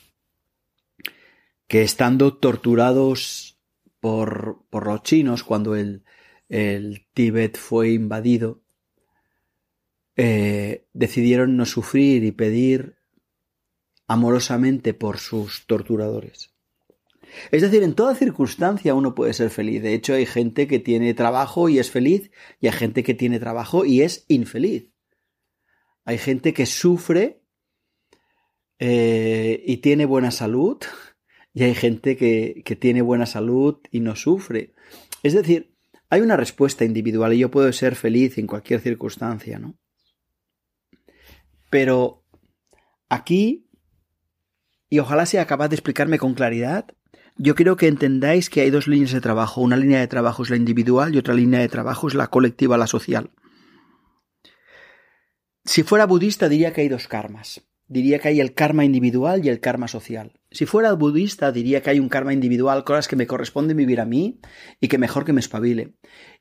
que 1.67 1.83
estando 1.83 2.35
torturados 2.37 3.59
por, 3.99 4.65
por 4.69 4.87
los 4.87 5.03
chinos 5.03 5.43
cuando 5.43 5.75
el, 5.75 6.03
el 6.49 7.07
Tíbet 7.13 7.57
fue 7.57 7.91
invadido, 7.91 8.61
eh, 10.17 10.87
decidieron 10.93 11.57
no 11.57 11.65
sufrir 11.65 12.23
y 12.23 12.31
pedir 12.31 12.95
amorosamente 14.07 14.93
por 14.93 15.17
sus 15.17 15.65
torturadores. 15.67 16.53
Es 17.51 17.61
decir, 17.61 17.83
en 17.83 17.95
toda 17.95 18.15
circunstancia 18.15 18.93
uno 18.93 19.15
puede 19.15 19.33
ser 19.33 19.49
feliz. 19.49 19.81
De 19.81 19.93
hecho, 19.93 20.13
hay 20.13 20.25
gente 20.25 20.67
que 20.67 20.79
tiene 20.79 21.13
trabajo 21.13 21.69
y 21.69 21.79
es 21.79 21.91
feliz, 21.91 22.31
y 22.61 22.67
hay 22.67 22.73
gente 22.73 23.03
que 23.03 23.13
tiene 23.13 23.39
trabajo 23.39 23.85
y 23.85 24.01
es 24.01 24.25
infeliz. 24.27 24.91
Hay 26.05 26.17
gente 26.17 26.53
que 26.53 26.65
sufre 26.65 27.41
eh, 28.79 29.63
y 29.65 29.77
tiene 29.77 30.05
buena 30.05 30.31
salud, 30.31 30.77
y 31.53 31.63
hay 31.63 31.73
gente 31.73 32.15
que, 32.15 32.61
que 32.63 32.75
tiene 32.75 33.01
buena 33.01 33.25
salud 33.25 33.79
y 33.91 34.01
no 34.01 34.15
sufre. 34.15 34.73
Es 35.23 35.33
decir, 35.33 35.73
hay 36.09 36.21
una 36.21 36.37
respuesta 36.37 36.85
individual 36.85 37.33
y 37.33 37.39
yo 37.39 37.49
puedo 37.49 37.71
ser 37.73 37.95
feliz 37.95 38.37
en 38.37 38.47
cualquier 38.47 38.81
circunstancia, 38.81 39.57
¿no? 39.57 39.75
Pero 41.69 42.23
aquí, 43.09 43.67
y 44.89 44.99
ojalá 44.99 45.25
sea 45.25 45.45
capaz 45.45 45.69
de 45.69 45.75
explicarme 45.75 46.19
con 46.19 46.33
claridad, 46.33 46.87
yo 47.37 47.55
quiero 47.55 47.75
que 47.75 47.87
entendáis 47.87 48.49
que 48.49 48.61
hay 48.61 48.69
dos 48.69 48.87
líneas 48.87 49.11
de 49.11 49.21
trabajo. 49.21 49.61
Una 49.61 49.75
línea 49.75 49.99
de 49.99 50.07
trabajo 50.07 50.43
es 50.43 50.49
la 50.49 50.55
individual 50.55 51.13
y 51.13 51.17
otra 51.17 51.33
línea 51.33 51.59
de 51.59 51.67
trabajo 51.67 52.07
es 52.07 52.13
la 52.13 52.27
colectiva, 52.27 52.77
la 52.77 52.87
social. 52.87 53.31
Si 55.65 55.83
fuera 55.83 56.05
budista 56.05 56.47
diría 56.47 56.71
que 56.71 56.81
hay 56.81 56.89
dos 56.89 57.07
karmas. 57.07 57.61
Diría 57.87 58.19
que 58.19 58.29
hay 58.29 58.39
el 58.39 58.53
karma 58.53 58.85
individual 58.85 59.45
y 59.45 59.49
el 59.49 59.59
karma 59.59 59.87
social. 59.87 60.39
Si 60.49 60.65
fuera 60.65 60.93
budista 60.93 61.51
diría 61.51 61.81
que 61.81 61.91
hay 61.91 61.99
un 61.99 62.09
karma 62.09 62.33
individual, 62.33 62.83
cosas 62.83 63.07
que 63.07 63.15
me 63.15 63.27
corresponde 63.27 63.73
vivir 63.73 63.99
a 63.99 64.05
mí 64.05 64.39
y 64.79 64.87
que 64.87 64.97
mejor 64.97 65.25
que 65.25 65.33
me 65.33 65.39
espabile. 65.39 65.93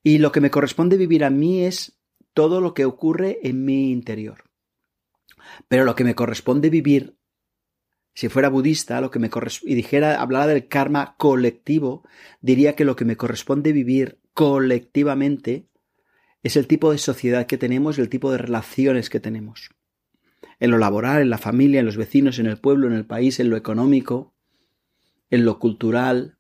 Y 0.03 0.19
lo 0.19 0.31
que 0.31 0.41
me 0.41 0.51
corresponde 0.51 0.97
vivir 0.97 1.25
a 1.25 1.31
mí 1.31 1.65
es 1.65 2.01
todo 2.33 2.61
lo 2.61 2.73
que 2.73 2.85
ocurre 2.85 3.41
en 3.43 3.65
mi 3.65 3.91
interior. 3.91 4.45
Pero 5.69 5.85
lo 5.85 5.95
que 5.95 6.05
me 6.05 6.15
corresponde 6.15 6.71
vivir, 6.71 7.17
si 8.15 8.29
fuera 8.29 8.49
budista, 8.49 9.01
lo 9.01 9.11
que 9.11 9.19
me 9.19 9.31
y 9.63 9.75
dijera, 9.75 10.21
hablara 10.21 10.47
del 10.47 10.69
karma 10.69 11.17
colectivo, 11.19 12.07
diría 12.41 12.77
que 12.77 12.85
lo 12.85 12.97
que 12.97 13.05
me 13.05 13.17
corresponde 13.17 13.73
vivir 13.73 14.21
colectivamente 14.35 15.69
es 16.43 16.57
el 16.57 16.67
tipo 16.67 16.93
de 16.93 16.99
sociedad 16.99 17.47
que 17.47 17.59
tenemos 17.59 17.99
y 17.99 18.03
el 18.03 18.09
tipo 18.09 18.31
de 18.31 18.39
relaciones 18.39 19.11
que 19.11 19.21
tenemos. 19.21 19.71
En 20.61 20.71
lo 20.71 20.79
laboral, 20.79 21.23
en 21.23 21.31
la 21.31 21.39
familia, 21.39 21.81
en 21.81 21.87
los 21.87 21.97
vecinos, 21.97 22.39
en 22.39 22.47
el 22.47 22.59
pueblo, 22.59 22.87
en 22.87 22.93
el 22.93 23.07
país, 23.07 23.41
en 23.41 23.51
lo 23.51 23.57
económico, 23.57 24.35
en 25.31 25.45
lo 25.45 25.59
cultural, 25.59 26.39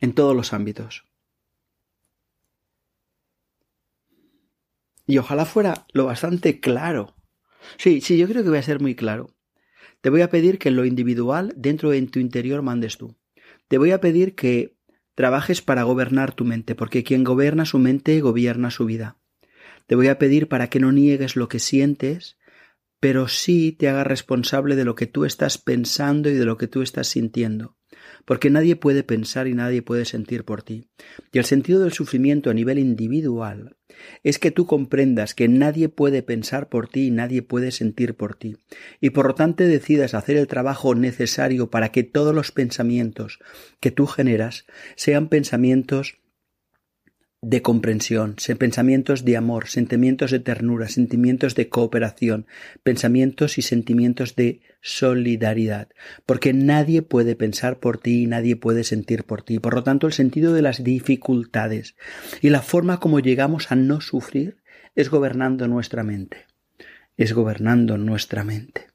en 0.00 0.14
todos 0.14 0.34
los 0.34 0.52
ámbitos. 0.52 1.04
Y 5.06 5.18
ojalá 5.18 5.44
fuera 5.44 5.86
lo 5.92 6.06
bastante 6.06 6.60
claro 6.60 7.14
Sí, 7.76 8.00
sí, 8.00 8.16
yo 8.16 8.26
creo 8.28 8.42
que 8.42 8.48
voy 8.48 8.58
a 8.58 8.62
ser 8.62 8.80
muy 8.80 8.94
claro. 8.94 9.30
Te 10.00 10.10
voy 10.10 10.20
a 10.20 10.30
pedir 10.30 10.58
que 10.58 10.68
en 10.68 10.76
lo 10.76 10.84
individual, 10.84 11.52
dentro 11.56 11.90
de 11.90 12.02
tu 12.02 12.18
interior, 12.18 12.62
mandes 12.62 12.98
tú. 12.98 13.16
Te 13.68 13.78
voy 13.78 13.90
a 13.90 14.00
pedir 14.00 14.34
que 14.34 14.76
trabajes 15.14 15.62
para 15.62 15.84
gobernar 15.84 16.34
tu 16.34 16.44
mente, 16.44 16.74
porque 16.74 17.04
quien 17.04 17.24
gobierna 17.24 17.64
su 17.64 17.78
mente 17.78 18.20
gobierna 18.20 18.70
su 18.70 18.84
vida. 18.84 19.16
Te 19.86 19.94
voy 19.94 20.08
a 20.08 20.18
pedir 20.18 20.48
para 20.48 20.68
que 20.68 20.80
no 20.80 20.92
niegues 20.92 21.36
lo 21.36 21.48
que 21.48 21.58
sientes, 21.58 22.38
pero 23.00 23.28
sí 23.28 23.72
te 23.72 23.88
hagas 23.88 24.06
responsable 24.06 24.76
de 24.76 24.84
lo 24.84 24.94
que 24.94 25.06
tú 25.06 25.24
estás 25.24 25.58
pensando 25.58 26.28
y 26.30 26.34
de 26.34 26.44
lo 26.44 26.56
que 26.56 26.68
tú 26.68 26.82
estás 26.82 27.08
sintiendo 27.08 27.76
porque 28.24 28.50
nadie 28.50 28.76
puede 28.76 29.02
pensar 29.02 29.46
y 29.46 29.54
nadie 29.54 29.82
puede 29.82 30.04
sentir 30.04 30.44
por 30.44 30.62
ti. 30.62 30.88
Y 31.32 31.38
el 31.38 31.44
sentido 31.44 31.80
del 31.80 31.92
sufrimiento 31.92 32.50
a 32.50 32.54
nivel 32.54 32.78
individual 32.78 33.76
es 34.22 34.38
que 34.38 34.50
tú 34.50 34.66
comprendas 34.66 35.34
que 35.34 35.48
nadie 35.48 35.88
puede 35.88 36.22
pensar 36.22 36.68
por 36.68 36.88
ti 36.88 37.06
y 37.06 37.10
nadie 37.10 37.42
puede 37.42 37.70
sentir 37.70 38.14
por 38.14 38.34
ti, 38.34 38.56
y 39.00 39.10
por 39.10 39.26
lo 39.28 39.34
tanto 39.34 39.64
decidas 39.64 40.14
hacer 40.14 40.36
el 40.36 40.46
trabajo 40.46 40.94
necesario 40.94 41.70
para 41.70 41.90
que 41.90 42.02
todos 42.02 42.34
los 42.34 42.50
pensamientos 42.50 43.38
que 43.80 43.90
tú 43.90 44.06
generas 44.06 44.66
sean 44.96 45.28
pensamientos 45.28 46.18
de 47.44 47.60
comprensión, 47.60 48.36
pensamientos 48.58 49.24
de 49.24 49.36
amor, 49.36 49.68
sentimientos 49.68 50.30
de 50.30 50.40
ternura, 50.40 50.88
sentimientos 50.88 51.54
de 51.54 51.68
cooperación, 51.68 52.46
pensamientos 52.82 53.58
y 53.58 53.62
sentimientos 53.62 54.34
de 54.34 54.62
solidaridad, 54.80 55.88
porque 56.24 56.54
nadie 56.54 57.02
puede 57.02 57.36
pensar 57.36 57.78
por 57.78 57.98
ti 57.98 58.22
y 58.22 58.26
nadie 58.26 58.56
puede 58.56 58.82
sentir 58.82 59.24
por 59.24 59.42
ti. 59.42 59.58
Por 59.58 59.74
lo 59.74 59.82
tanto, 59.82 60.06
el 60.06 60.14
sentido 60.14 60.54
de 60.54 60.62
las 60.62 60.82
dificultades 60.82 61.96
y 62.40 62.48
la 62.48 62.62
forma 62.62 62.98
como 62.98 63.20
llegamos 63.20 63.70
a 63.70 63.76
no 63.76 64.00
sufrir 64.00 64.56
es 64.94 65.10
gobernando 65.10 65.68
nuestra 65.68 66.02
mente, 66.02 66.46
es 67.16 67.34
gobernando 67.34 67.98
nuestra 67.98 68.42
mente. 68.44 68.86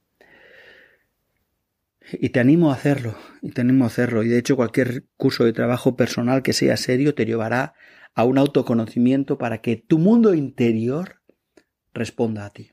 Y 2.12 2.30
te 2.30 2.40
animo 2.40 2.72
a 2.72 2.74
hacerlo, 2.74 3.16
y 3.44 3.52
te 3.52 3.62
animo 3.62 3.84
a 3.84 3.88
hacerlo. 3.88 4.24
Y 4.24 4.30
de 4.30 4.40
hecho 4.40 4.56
cualquier 4.56 5.04
curso 5.16 5.46
de 5.46 5.54
trabajo 5.54 5.96
personal 5.96 6.42
que 6.42 6.54
sea 6.54 6.76
serio 6.76 7.14
te 7.14 7.28
llevará 7.28 7.76
a 8.16 8.24
un 8.24 8.38
autoconocimiento 8.38 9.38
para 9.38 9.62
que 9.62 9.76
tu 9.76 9.98
mundo 9.98 10.34
interior 10.34 11.22
responda 11.94 12.46
a 12.46 12.50
ti. 12.50 12.72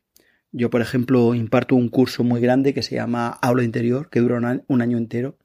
Yo, 0.53 0.71
por 0.71 0.81
ejemplo, 0.81 1.35
imparto 1.35 1.75
un 1.75 1.89
curso 1.89 2.25
muy 2.25 2.41
grande 2.41 2.73
que 2.73 2.83
se 2.83 2.95
llama 2.95 3.29
Aula 3.43 3.63
Interior, 3.63 4.09
que 4.09 4.21
dura 4.21 4.63
un 4.67 4.81
año 4.81 4.97
entero, 4.99 5.37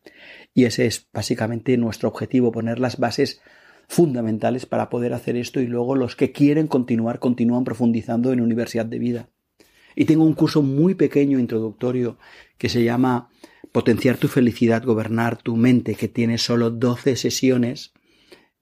y 0.53 0.65
ese 0.65 0.86
es 0.86 1.10
básicamente 1.12 1.75
nuestro 1.77 2.07
objetivo, 2.10 2.51
poner 2.51 2.79
las 2.79 2.98
bases 2.98 3.41
fundamentales 3.88 4.65
para 4.65 4.89
poder 4.89 5.13
hacer 5.13 5.36
esto 5.36 5.60
y 5.60 5.67
luego 5.67 5.98
los 5.98 6.15
que 6.15 6.31
quieren 6.31 6.67
continuar 6.67 7.19
continúan 7.19 7.65
profundizando 7.65 8.31
en 8.31 8.39
Universidad 8.39 8.86
de 8.86 9.00
Vida. 9.00 9.29
Y 9.98 10.05
tengo 10.05 10.24
un 10.24 10.33
curso 10.33 10.62
muy 10.62 10.95
pequeño 10.95 11.39
introductorio 11.39 12.17
que 12.57 12.69
se 12.69 12.83
llama 12.83 13.29
Potenciar 13.74 14.15
tu 14.15 14.29
felicidad, 14.29 14.83
gobernar 14.83 15.41
tu 15.41 15.57
mente, 15.57 15.95
que 15.95 16.07
tiene 16.07 16.38
solo 16.38 16.69
12 16.69 17.17
sesiones 17.17 17.93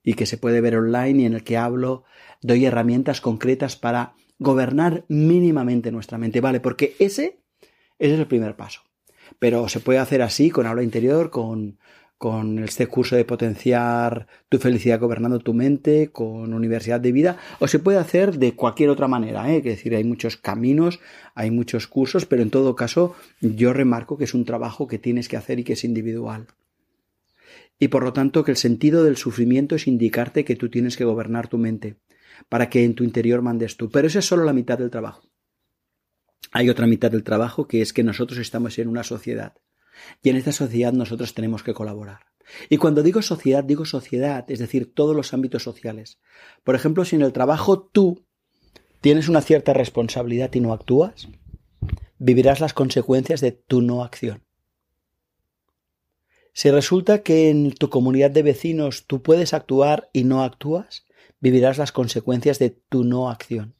y 0.03 0.13
que 0.13 0.25
se 0.25 0.37
puede 0.37 0.61
ver 0.61 0.75
online 0.75 1.23
y 1.23 1.25
en 1.25 1.33
el 1.33 1.43
que 1.43 1.57
hablo, 1.57 2.03
doy 2.41 2.65
herramientas 2.65 3.21
concretas 3.21 3.75
para 3.75 4.13
gobernar 4.39 5.05
mínimamente 5.07 5.91
nuestra 5.91 6.17
mente, 6.17 6.41
¿vale? 6.41 6.59
Porque 6.59 6.95
ese, 6.99 7.39
es 7.99 8.17
el 8.17 8.27
primer 8.27 8.55
paso. 8.55 8.81
Pero 9.37 9.67
se 9.69 9.79
puede 9.79 9.99
hacer 9.99 10.21
así, 10.21 10.49
con 10.49 10.65
habla 10.65 10.81
interior, 10.81 11.29
con, 11.29 11.77
con 12.19 12.59
este 12.59 12.87
curso 12.87 13.15
de 13.15 13.23
potenciar 13.23 14.27
tu 14.49 14.57
felicidad 14.57 14.99
gobernando 14.99 15.39
tu 15.39 15.53
mente, 15.53 16.11
con 16.11 16.53
universidad 16.53 16.99
de 16.99 17.13
vida, 17.13 17.37
o 17.59 17.67
se 17.67 17.79
puede 17.79 17.97
hacer 17.97 18.37
de 18.37 18.55
cualquier 18.55 18.89
otra 18.89 19.07
manera, 19.07 19.49
¿eh? 19.51 19.57
es 19.57 19.63
decir, 19.63 19.95
hay 19.95 20.03
muchos 20.03 20.35
caminos, 20.35 20.99
hay 21.33 21.49
muchos 21.49 21.87
cursos, 21.87 22.25
pero 22.25 22.41
en 22.41 22.49
todo 22.49 22.75
caso 22.75 23.15
yo 23.39 23.71
remarco 23.71 24.17
que 24.17 24.25
es 24.25 24.33
un 24.33 24.43
trabajo 24.43 24.85
que 24.85 24.99
tienes 24.99 25.29
que 25.29 25.37
hacer 25.37 25.59
y 25.59 25.63
que 25.63 25.73
es 25.73 25.85
individual. 25.85 26.47
Y 27.79 27.87
por 27.87 28.03
lo 28.03 28.13
tanto 28.13 28.43
que 28.43 28.51
el 28.51 28.57
sentido 28.57 29.03
del 29.03 29.17
sufrimiento 29.17 29.75
es 29.75 29.87
indicarte 29.87 30.43
que 30.43 30.57
tú 30.57 30.69
tienes 30.69 30.97
que 30.97 31.05
gobernar 31.05 31.47
tu 31.47 31.57
mente 31.57 31.97
para 32.49 32.69
que 32.69 32.83
en 32.83 32.93
tu 32.93 33.03
interior 33.03 33.41
mandes 33.41 33.77
tú. 33.77 33.89
Pero 33.89 34.07
esa 34.07 34.19
es 34.19 34.25
solo 34.25 34.43
la 34.43 34.53
mitad 34.53 34.77
del 34.77 34.89
trabajo. 34.89 35.29
Hay 36.51 36.69
otra 36.69 36.87
mitad 36.87 37.11
del 37.11 37.23
trabajo 37.23 37.67
que 37.67 37.81
es 37.81 37.93
que 37.93 38.03
nosotros 38.03 38.39
estamos 38.39 38.77
en 38.79 38.89
una 38.89 39.03
sociedad. 39.03 39.53
Y 40.21 40.29
en 40.29 40.35
esta 40.35 40.51
sociedad 40.51 40.93
nosotros 40.93 41.33
tenemos 41.33 41.63
que 41.63 41.73
colaborar. 41.73 42.25
Y 42.69 42.77
cuando 42.77 43.03
digo 43.03 43.21
sociedad, 43.21 43.63
digo 43.63 43.85
sociedad, 43.85 44.49
es 44.49 44.59
decir, 44.59 44.93
todos 44.93 45.15
los 45.15 45.33
ámbitos 45.33 45.63
sociales. 45.63 46.19
Por 46.63 46.75
ejemplo, 46.75 47.05
si 47.05 47.15
en 47.15 47.21
el 47.21 47.33
trabajo 47.33 47.79
tú 47.79 48.25
tienes 49.01 49.29
una 49.29 49.41
cierta 49.41 49.73
responsabilidad 49.73 50.53
y 50.53 50.59
no 50.59 50.73
actúas, 50.73 51.27
vivirás 52.17 52.59
las 52.59 52.73
consecuencias 52.73 53.41
de 53.41 53.51
tu 53.51 53.81
no 53.81 54.03
acción. 54.03 54.43
Si 56.53 56.71
resulta 56.71 57.23
que 57.23 57.49
en 57.49 57.71
tu 57.71 57.89
comunidad 57.89 58.31
de 58.31 58.43
vecinos 58.43 59.05
tú 59.07 59.21
puedes 59.21 59.53
actuar 59.53 60.09
y 60.13 60.23
no 60.23 60.43
actúas, 60.43 61.05
vivirás 61.39 61.77
las 61.77 61.91
consecuencias 61.91 62.59
de 62.59 62.69
tu 62.69 63.03
no 63.03 63.29
acción. 63.29 63.75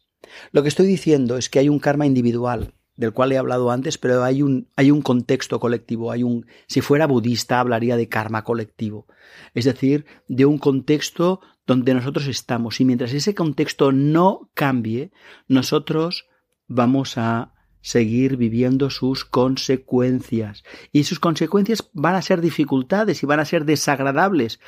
Lo 0.51 0.61
que 0.61 0.69
estoy 0.69 0.85
diciendo 0.85 1.37
es 1.37 1.49
que 1.49 1.59
hay 1.59 1.69
un 1.69 1.79
karma 1.79 2.05
individual, 2.05 2.73
del 2.95 3.13
cual 3.13 3.31
he 3.31 3.37
hablado 3.37 3.71
antes, 3.71 3.97
pero 3.97 4.23
hay 4.23 4.41
un, 4.41 4.69
hay 4.75 4.91
un 4.91 5.01
contexto 5.01 5.59
colectivo, 5.59 6.11
hay 6.11 6.23
un, 6.23 6.45
si 6.67 6.81
fuera 6.81 7.07
budista 7.07 7.59
hablaría 7.59 7.95
de 7.95 8.09
karma 8.09 8.43
colectivo, 8.43 9.07
es 9.53 9.65
decir, 9.65 10.05
de 10.27 10.45
un 10.45 10.57
contexto 10.57 11.39
donde 11.65 11.93
nosotros 11.93 12.27
estamos 12.27 12.81
y 12.81 12.85
mientras 12.85 13.13
ese 13.13 13.35
contexto 13.35 13.91
no 13.91 14.49
cambie, 14.53 15.11
nosotros 15.47 16.27
vamos 16.67 17.17
a 17.17 17.53
seguir 17.81 18.37
viviendo 18.37 18.89
sus 18.89 19.25
consecuencias. 19.25 20.63
Y 20.91 21.03
sus 21.03 21.19
consecuencias 21.19 21.89
van 21.93 22.15
a 22.15 22.21
ser 22.21 22.41
dificultades 22.41 23.23
y 23.23 23.25
van 23.25 23.39
a 23.39 23.45
ser 23.45 23.65
desagradables. 23.65 24.59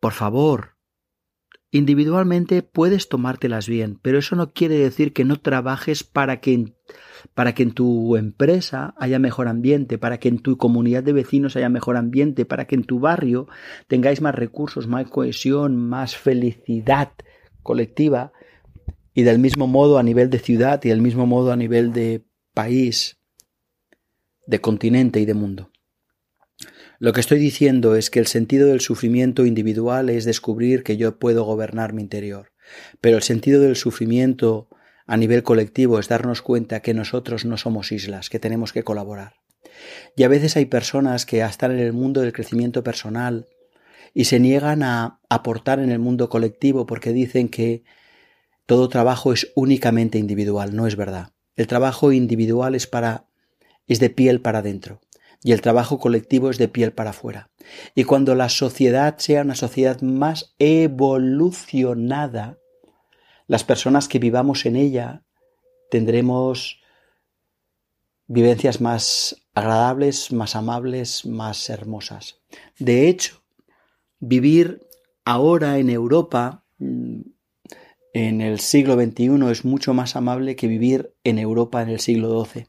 Por 0.00 0.12
favor, 0.12 0.76
Individualmente 1.76 2.62
puedes 2.62 3.08
tomártelas 3.08 3.68
bien, 3.68 3.98
pero 4.00 4.18
eso 4.18 4.34
no 4.34 4.52
quiere 4.52 4.78
decir 4.78 5.12
que 5.12 5.24
no 5.24 5.36
trabajes 5.40 6.04
para 6.04 6.40
que, 6.40 6.72
para 7.34 7.54
que 7.54 7.64
en 7.64 7.72
tu 7.72 8.16
empresa 8.16 8.94
haya 8.98 9.18
mejor 9.18 9.46
ambiente, 9.46 9.98
para 9.98 10.18
que 10.18 10.28
en 10.28 10.38
tu 10.38 10.56
comunidad 10.56 11.02
de 11.02 11.12
vecinos 11.12 11.56
haya 11.56 11.68
mejor 11.68 11.96
ambiente, 11.96 12.46
para 12.46 12.66
que 12.66 12.76
en 12.76 12.84
tu 12.84 13.00
barrio 13.00 13.46
tengáis 13.88 14.22
más 14.22 14.34
recursos, 14.34 14.86
más 14.86 15.10
cohesión, 15.10 15.76
más 15.76 16.16
felicidad 16.16 17.12
colectiva 17.62 18.32
y 19.16 19.22
del 19.22 19.38
mismo 19.38 19.66
modo 19.66 19.98
a 19.98 20.02
nivel 20.02 20.28
de 20.28 20.38
ciudad 20.38 20.84
y 20.84 20.90
del 20.90 21.00
mismo 21.00 21.26
modo 21.26 21.50
a 21.50 21.56
nivel 21.56 21.94
de 21.94 22.26
país, 22.52 23.16
de 24.46 24.60
continente 24.60 25.20
y 25.20 25.24
de 25.24 25.32
mundo. 25.32 25.72
Lo 26.98 27.14
que 27.14 27.20
estoy 27.20 27.38
diciendo 27.38 27.96
es 27.96 28.10
que 28.10 28.18
el 28.18 28.26
sentido 28.26 28.68
del 28.68 28.82
sufrimiento 28.82 29.46
individual 29.46 30.10
es 30.10 30.26
descubrir 30.26 30.82
que 30.82 30.98
yo 30.98 31.18
puedo 31.18 31.44
gobernar 31.44 31.94
mi 31.94 32.02
interior, 32.02 32.52
pero 33.00 33.16
el 33.16 33.22
sentido 33.22 33.62
del 33.62 33.76
sufrimiento 33.76 34.68
a 35.06 35.16
nivel 35.16 35.42
colectivo 35.42 35.98
es 35.98 36.08
darnos 36.08 36.42
cuenta 36.42 36.80
que 36.80 36.92
nosotros 36.92 37.46
no 37.46 37.56
somos 37.56 37.92
islas, 37.92 38.28
que 38.28 38.38
tenemos 38.38 38.74
que 38.74 38.84
colaborar. 38.84 39.36
Y 40.14 40.24
a 40.24 40.28
veces 40.28 40.58
hay 40.58 40.66
personas 40.66 41.24
que 41.24 41.40
están 41.40 41.72
en 41.72 41.78
el 41.78 41.94
mundo 41.94 42.20
del 42.20 42.34
crecimiento 42.34 42.84
personal 42.84 43.46
y 44.12 44.26
se 44.26 44.40
niegan 44.40 44.82
a 44.82 45.20
aportar 45.30 45.78
en 45.78 45.90
el 45.90 46.00
mundo 46.00 46.28
colectivo 46.28 46.84
porque 46.84 47.14
dicen 47.14 47.48
que 47.48 47.82
todo 48.66 48.88
trabajo 48.88 49.32
es 49.32 49.52
únicamente 49.54 50.18
individual, 50.18 50.74
no 50.74 50.86
es 50.86 50.96
verdad. 50.96 51.32
El 51.54 51.66
trabajo 51.66 52.12
individual 52.12 52.74
es 52.74 52.86
para 52.86 53.26
es 53.86 54.00
de 54.00 54.10
piel 54.10 54.40
para 54.40 54.58
adentro 54.58 55.00
y 55.42 55.52
el 55.52 55.60
trabajo 55.60 55.98
colectivo 55.98 56.50
es 56.50 56.58
de 56.58 56.68
piel 56.68 56.92
para 56.92 57.10
afuera. 57.10 57.50
Y 57.94 58.04
cuando 58.04 58.34
la 58.34 58.48
sociedad 58.48 59.16
sea 59.18 59.42
una 59.42 59.54
sociedad 59.54 60.00
más 60.00 60.54
evolucionada, 60.58 62.58
las 63.46 63.62
personas 63.62 64.08
que 64.08 64.18
vivamos 64.18 64.66
en 64.66 64.74
ella 64.74 65.22
tendremos 65.90 66.80
vivencias 68.26 68.80
más 68.80 69.36
agradables, 69.54 70.32
más 70.32 70.56
amables, 70.56 71.24
más 71.26 71.70
hermosas. 71.70 72.40
De 72.78 73.08
hecho, 73.08 73.44
vivir 74.18 74.80
ahora 75.24 75.78
en 75.78 75.90
Europa 75.90 76.64
mm, 76.78 77.20
en 78.18 78.40
el 78.40 78.60
siglo 78.60 78.94
XXI 78.94 79.50
es 79.50 79.66
mucho 79.66 79.92
más 79.92 80.16
amable 80.16 80.56
que 80.56 80.68
vivir 80.68 81.14
en 81.22 81.38
Europa 81.38 81.82
en 81.82 81.90
el 81.90 82.00
siglo 82.00 82.42
XII. 82.42 82.66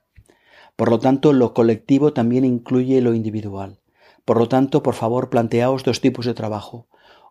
Por 0.76 0.90
lo 0.90 1.00
tanto, 1.00 1.32
lo 1.32 1.54
colectivo 1.54 2.12
también 2.12 2.44
incluye 2.44 3.00
lo 3.00 3.14
individual. 3.14 3.80
Por 4.26 4.40
lo 4.40 4.50
tanto, 4.50 4.84
por 4.84 4.94
favor, 4.94 5.30
planteaos 5.30 5.86
dos 5.86 6.02
tipos 6.02 6.26
de 6.26 6.34
trabajo. 6.34 6.90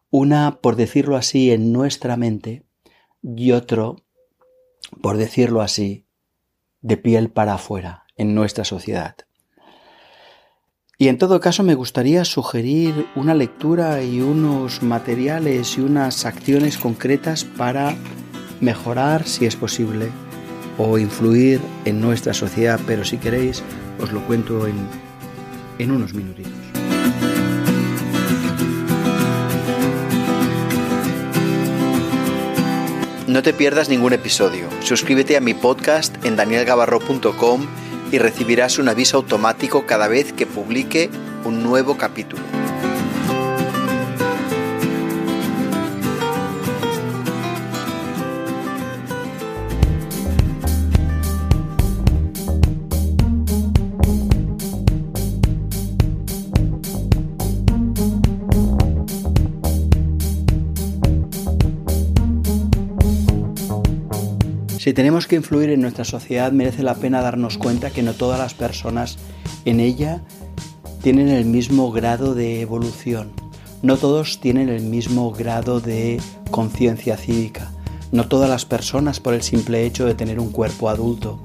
Una, 0.09 0.61
por 0.63 0.77
decirlo 0.77 1.17
así, 1.17 1.51
en 1.51 1.75
nuestra 1.75 2.17
mente 2.17 2.65
y 3.23 3.53
otro, 3.53 3.97
por 5.03 5.19
decirlo 5.19 5.61
así, 5.61 6.07
de 6.81 6.97
piel 6.97 7.31
para 7.31 7.55
afuera, 7.57 8.05
en 8.17 8.35
nuestra 8.35 8.65
sociedad. 8.65 9.26
Y 10.99 11.09
en 11.09 11.19
todo 11.19 11.41
caso 11.41 11.63
me 11.63 11.75
gustaría 11.75 12.25
sugerir 12.25 13.07
una 13.15 13.35
lectura 13.35 14.03
y 14.03 14.23
unos 14.23 14.83
materiales 14.83 15.77
y 15.77 15.83
unas 15.83 16.25
acciones 16.25 16.79
concretas 16.79 17.45
para 17.45 17.95
mejorar, 18.63 19.29
si 19.29 19.45
es 19.45 19.57
posible, 19.57 20.09
o 20.79 20.97
influir 20.97 21.61
en 21.85 22.01
nuestra 22.01 22.33
sociedad, 22.33 22.81
pero 22.87 23.05
si 23.05 23.19
queréis 23.19 23.63
os 24.01 24.11
lo 24.11 24.27
cuento 24.27 24.67
en, 24.67 24.77
en 25.79 25.91
unos 25.91 26.15
minutitos. 26.15 26.53
No 33.27 33.43
te 33.43 33.53
pierdas 33.53 33.91
ningún 33.91 34.15
episodio. 34.15 34.67
Suscríbete 34.81 35.37
a 35.37 35.43
mi 35.43 35.53
podcast 35.53 36.25
en 36.25 36.37
danielgabarro.com 36.37 37.67
y 38.11 38.19
recibirás 38.19 38.79
un 38.79 38.89
aviso 38.89 39.17
automático 39.17 39.87
cada 39.87 40.09
vez 40.09 40.33
que 40.33 40.47
publique 40.47 41.11
un 41.45 41.63
nuevo 41.63 41.97
capítulo. 41.97 42.43
Si 64.87 64.95
tenemos 64.95 65.27
que 65.27 65.35
influir 65.35 65.71
en 65.71 65.81
nuestra 65.81 66.05
sociedad, 66.05 66.53
merece 66.53 66.85
la 66.85 66.95
pena 66.95 67.21
darnos 67.21 67.59
cuenta 67.59 67.91
que 67.91 68.05
no 68.05 68.15
todas 68.15 68.39
las 68.39 68.55
personas 68.55 69.19
en 69.65 69.81
ella 69.81 70.23
tienen 71.03 71.27
el 71.27 71.45
mismo 71.45 71.91
grado 71.91 72.37
de 72.37 72.61
evolución. 72.61 73.33
No 73.83 73.97
todos 73.97 74.39
tienen 74.39 74.69
el 74.69 74.83
mismo 74.83 75.33
grado 75.33 75.81
de 75.81 76.21
conciencia 76.53 77.17
cívica. 77.17 77.73
No 78.13 78.29
todas 78.29 78.49
las 78.49 78.65
personas, 78.65 79.19
por 79.19 79.35
el 79.35 79.43
simple 79.43 79.85
hecho 79.85 80.07
de 80.07 80.15
tener 80.15 80.39
un 80.39 80.53
cuerpo 80.53 80.89
adulto, 80.89 81.41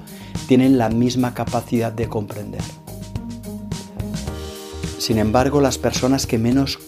tienen 0.46 0.78
la 0.78 0.88
misma 0.88 1.34
capacidad 1.34 1.90
de 1.90 2.08
comprender. 2.08 2.62
Sin 4.98 5.18
embargo, 5.18 5.60
las 5.60 5.78
personas 5.78 6.28
que 6.28 6.38
menos 6.38 6.78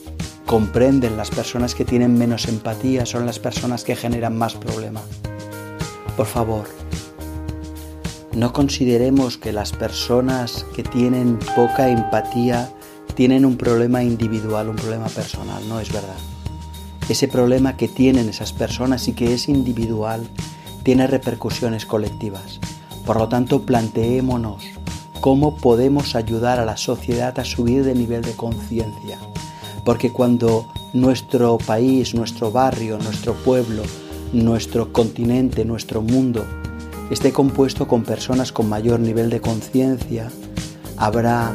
comprenden, 0.46 1.16
las 1.16 1.30
personas 1.30 1.74
que 1.74 1.84
tienen 1.84 2.16
menos 2.16 2.46
empatía, 2.46 3.06
son 3.06 3.26
las 3.26 3.40
personas 3.40 3.82
que 3.82 3.96
generan 3.96 4.38
más 4.38 4.54
problema. 4.54 5.00
Por 6.16 6.26
favor, 6.26 6.66
no 8.34 8.52
consideremos 8.52 9.36
que 9.36 9.52
las 9.52 9.72
personas 9.72 10.64
que 10.74 10.82
tienen 10.82 11.38
poca 11.56 11.88
empatía 11.88 12.70
tienen 13.14 13.44
un 13.44 13.56
problema 13.56 14.02
individual, 14.02 14.68
un 14.68 14.76
problema 14.76 15.06
personal. 15.06 15.68
No 15.68 15.80
es 15.80 15.92
verdad. 15.92 16.16
Ese 17.08 17.28
problema 17.28 17.76
que 17.76 17.88
tienen 17.88 18.28
esas 18.28 18.52
personas 18.52 19.08
y 19.08 19.12
que 19.12 19.34
es 19.34 19.48
individual 19.48 20.28
tiene 20.84 21.06
repercusiones 21.06 21.84
colectivas. 21.84 22.60
Por 23.04 23.18
lo 23.18 23.28
tanto, 23.28 23.62
planteémonos 23.62 24.64
cómo 25.20 25.56
podemos 25.56 26.14
ayudar 26.14 26.60
a 26.60 26.64
la 26.64 26.76
sociedad 26.76 27.38
a 27.38 27.44
subir 27.44 27.84
de 27.84 27.94
nivel 27.94 28.22
de 28.22 28.32
conciencia. 28.32 29.18
Porque 29.84 30.12
cuando 30.12 30.66
nuestro 30.92 31.58
país, 31.58 32.14
nuestro 32.14 32.50
barrio, 32.50 32.98
nuestro 32.98 33.34
pueblo, 33.34 33.82
nuestro 34.34 34.92
continente, 34.92 35.64
nuestro 35.64 36.02
mundo 36.02 36.44
esté 37.10 37.32
compuesto 37.32 37.86
con 37.86 38.02
personas 38.02 38.50
con 38.50 38.68
mayor 38.68 38.98
nivel 38.98 39.30
de 39.30 39.40
conciencia, 39.40 40.30
habrá 40.96 41.54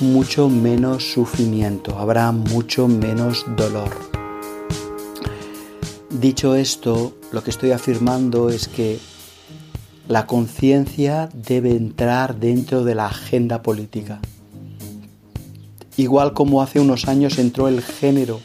mucho 0.00 0.48
menos 0.48 1.12
sufrimiento, 1.12 1.98
habrá 1.98 2.30
mucho 2.30 2.86
menos 2.86 3.44
dolor. 3.56 3.90
Dicho 6.10 6.54
esto, 6.54 7.16
lo 7.32 7.42
que 7.42 7.50
estoy 7.50 7.72
afirmando 7.72 8.50
es 8.50 8.68
que 8.68 8.98
la 10.06 10.26
conciencia 10.26 11.28
debe 11.32 11.70
entrar 11.70 12.38
dentro 12.38 12.84
de 12.84 12.94
la 12.94 13.06
agenda 13.06 13.62
política. 13.62 14.20
Igual 15.96 16.34
como 16.34 16.62
hace 16.62 16.80
unos 16.80 17.08
años 17.08 17.38
entró 17.38 17.68
el 17.68 17.82
género 17.82 18.40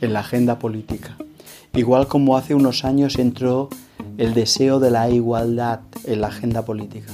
en 0.00 0.12
la 0.12 0.20
agenda 0.20 0.58
política. 0.58 1.16
Igual 1.74 2.08
como 2.08 2.36
hace 2.36 2.54
unos 2.54 2.84
años 2.84 3.18
entró 3.18 3.68
el 4.18 4.34
deseo 4.34 4.80
de 4.80 4.90
la 4.90 5.08
igualdad 5.08 5.80
en 6.04 6.20
la 6.20 6.28
agenda 6.28 6.64
política. 6.64 7.12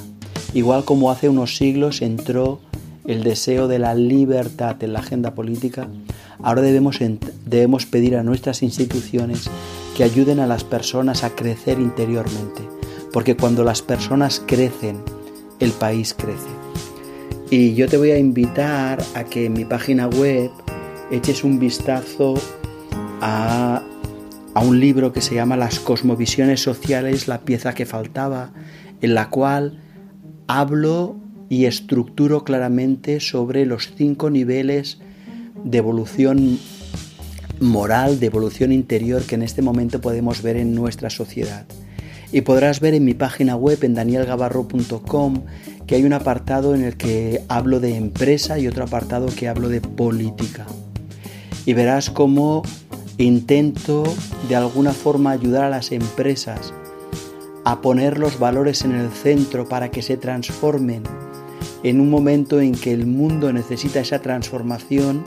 Igual 0.54 0.84
como 0.84 1.10
hace 1.10 1.28
unos 1.28 1.56
siglos 1.56 2.02
entró 2.02 2.60
el 3.04 3.22
deseo 3.22 3.68
de 3.68 3.78
la 3.78 3.94
libertad 3.94 4.82
en 4.82 4.92
la 4.92 5.00
agenda 5.00 5.34
política, 5.34 5.88
ahora 6.42 6.62
debemos, 6.62 6.98
debemos 7.44 7.86
pedir 7.86 8.16
a 8.16 8.22
nuestras 8.22 8.62
instituciones 8.62 9.48
que 9.96 10.04
ayuden 10.04 10.40
a 10.40 10.46
las 10.46 10.64
personas 10.64 11.22
a 11.22 11.30
crecer 11.30 11.78
interiormente, 11.78 12.62
porque 13.12 13.36
cuando 13.36 13.64
las 13.64 13.82
personas 13.82 14.42
crecen, 14.44 15.02
el 15.60 15.72
país 15.72 16.14
crece. 16.14 16.48
Y 17.50 17.74
yo 17.74 17.88
te 17.88 17.96
voy 17.96 18.10
a 18.10 18.18
invitar 18.18 19.02
a 19.14 19.24
que 19.24 19.46
en 19.46 19.52
mi 19.52 19.64
página 19.64 20.08
web 20.08 20.50
eches 21.10 21.44
un 21.44 21.58
vistazo 21.58 22.34
a, 23.20 23.82
a 24.56 24.60
un 24.60 24.80
libro 24.80 25.12
que 25.12 25.20
se 25.20 25.34
llama 25.34 25.58
Las 25.58 25.80
cosmovisiones 25.80 26.62
sociales, 26.62 27.28
la 27.28 27.42
pieza 27.42 27.74
que 27.74 27.84
faltaba, 27.84 28.54
en 29.02 29.12
la 29.12 29.28
cual 29.28 29.82
hablo 30.46 31.16
y 31.50 31.66
estructuro 31.66 32.42
claramente 32.42 33.20
sobre 33.20 33.66
los 33.66 33.92
cinco 33.94 34.30
niveles 34.30 34.96
de 35.62 35.76
evolución 35.76 36.58
moral, 37.60 38.18
de 38.18 38.28
evolución 38.28 38.72
interior 38.72 39.24
que 39.24 39.34
en 39.34 39.42
este 39.42 39.60
momento 39.60 40.00
podemos 40.00 40.40
ver 40.40 40.56
en 40.56 40.74
nuestra 40.74 41.10
sociedad. 41.10 41.66
Y 42.32 42.40
podrás 42.40 42.80
ver 42.80 42.94
en 42.94 43.04
mi 43.04 43.12
página 43.12 43.56
web, 43.56 43.80
en 43.82 43.92
danielgabarro.com, 43.92 45.42
que 45.86 45.96
hay 45.96 46.04
un 46.04 46.14
apartado 46.14 46.74
en 46.74 46.82
el 46.82 46.96
que 46.96 47.42
hablo 47.48 47.78
de 47.78 47.96
empresa 47.96 48.58
y 48.58 48.68
otro 48.68 48.84
apartado 48.84 49.26
que 49.26 49.48
hablo 49.48 49.68
de 49.68 49.82
política. 49.82 50.64
Y 51.66 51.74
verás 51.74 52.08
cómo 52.08 52.62
intento 53.24 54.04
de 54.48 54.56
alguna 54.56 54.92
forma 54.92 55.30
ayudar 55.30 55.64
a 55.64 55.70
las 55.70 55.92
empresas 55.92 56.74
a 57.64 57.80
poner 57.80 58.18
los 58.18 58.38
valores 58.38 58.84
en 58.84 58.92
el 58.92 59.10
centro 59.10 59.68
para 59.68 59.90
que 59.90 60.02
se 60.02 60.16
transformen 60.16 61.02
en 61.82 62.00
un 62.00 62.10
momento 62.10 62.60
en 62.60 62.72
que 62.72 62.92
el 62.92 63.06
mundo 63.06 63.52
necesita 63.52 64.00
esa 64.00 64.20
transformación 64.20 65.24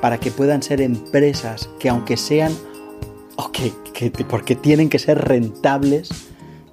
para 0.00 0.18
que 0.18 0.30
puedan 0.30 0.62
ser 0.62 0.80
empresas 0.80 1.68
que 1.78 1.88
aunque 1.88 2.16
sean, 2.16 2.52
que, 3.52 4.10
porque 4.28 4.54
tienen 4.54 4.88
que 4.88 4.98
ser 4.98 5.18
rentables, 5.18 6.10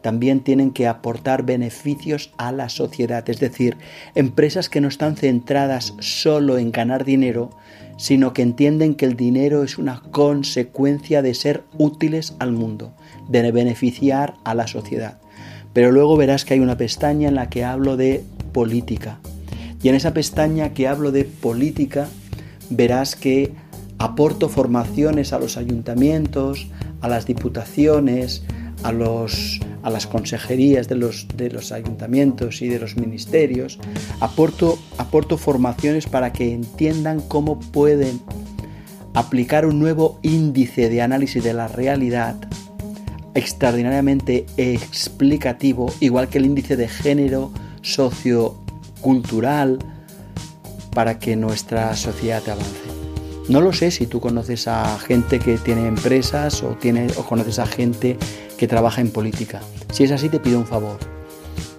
también 0.02 0.41
tienen 0.41 0.72
que 0.72 0.88
aportar 0.88 1.44
beneficios 1.44 2.32
a 2.38 2.52
la 2.52 2.70
sociedad. 2.70 3.28
Es 3.30 3.39
decir, 3.39 3.78
empresas 4.13 4.70
que 4.70 4.82
no 4.82 4.88
están 4.88 5.15
centradas 5.15 5.96
solo 6.00 6.60
en 6.60 6.72
ganar 6.72 7.06
dinero, 7.06 7.50
sino 7.98 8.34
que 8.34 8.42
entienden 8.42 8.96
que 8.96 9.06
el 9.06 9.16
dinero 9.16 9.64
es 9.64 9.78
una 9.78 10.02
consecuencia 10.12 11.22
de 11.22 11.34
ser 11.34 11.64
útiles 11.78 12.36
al 12.40 12.52
mundo, 12.52 12.94
de 13.30 13.52
beneficiar 13.52 14.36
a 14.44 14.54
la 14.54 14.68
sociedad. 14.68 15.20
Pero 15.74 15.92
luego 15.92 16.18
verás 16.18 16.46
que 16.46 16.54
hay 16.54 16.60
una 16.60 16.78
pestaña 16.78 17.28
en 17.28 17.36
la 17.36 17.50
que 17.50 17.64
hablo 17.64 17.98
de 17.98 18.24
política. 18.54 19.20
Y 19.82 19.90
en 19.90 19.96
esa 19.96 20.14
pestaña 20.14 20.74
que 20.74 20.88
hablo 20.88 21.12
de 21.12 21.26
política, 21.26 22.08
verás 22.70 23.16
que 23.16 23.54
aporto 23.98 24.50
formaciones 24.50 25.34
a 25.34 25.40
los 25.40 25.58
ayuntamientos, 25.58 26.68
a 27.02 27.08
las 27.08 27.26
diputaciones, 27.26 28.44
a, 28.84 28.92
los, 28.92 29.60
a 29.84 29.90
las 29.90 30.08
consejerías 30.08 30.88
de 30.88 30.96
los, 30.96 31.28
de 31.36 31.50
los 31.50 31.72
ayuntamientos 31.72 32.62
y 32.62 32.68
de 32.68 32.80
los 32.80 32.96
ministerios. 32.98 33.80
Aporto, 34.20 34.78
aporto 34.98 35.38
formaciones 35.38 36.08
para 36.08 36.32
que 36.34 36.54
entiendan 36.54 37.22
cómo 37.22 37.60
pueden 37.60 38.22
aplicar 39.14 39.66
un 39.66 39.80
nuevo 39.80 40.20
índice 40.22 40.90
de 40.90 41.02
análisis 41.02 41.44
de 41.44 41.54
la 41.54 41.68
realidad 41.68 42.36
extraordinariamente 43.34 44.46
explicativo, 44.58 45.94
igual 46.00 46.30
que 46.30 46.38
el 46.38 46.46
índice 46.46 46.76
de 46.78 46.88
género 46.88 47.52
sociocultural, 47.82 49.80
para 50.96 51.20
que 51.20 51.36
nuestra 51.36 51.96
sociedad 51.96 52.48
avance. 52.48 52.86
No 53.50 53.62
lo 53.62 53.74
sé 53.74 53.92
si 53.92 54.08
tú 54.08 54.20
conoces 54.20 54.68
a 54.68 54.98
gente 54.98 55.38
que 55.40 55.58
tiene 55.58 55.88
empresas 55.88 56.64
o, 56.64 56.70
tiene, 56.70 57.08
o 57.18 57.26
conoces 57.26 57.60
a 57.60 57.68
gente 57.68 58.18
que 58.58 58.68
trabaja 58.68 59.02
en 59.02 59.12
política. 59.12 59.62
Si 59.91 60.04
es 60.04 60.12
así, 60.12 60.30
te 60.30 60.39
pido 60.39 60.60
un 60.60 60.65
favor. 60.65 60.98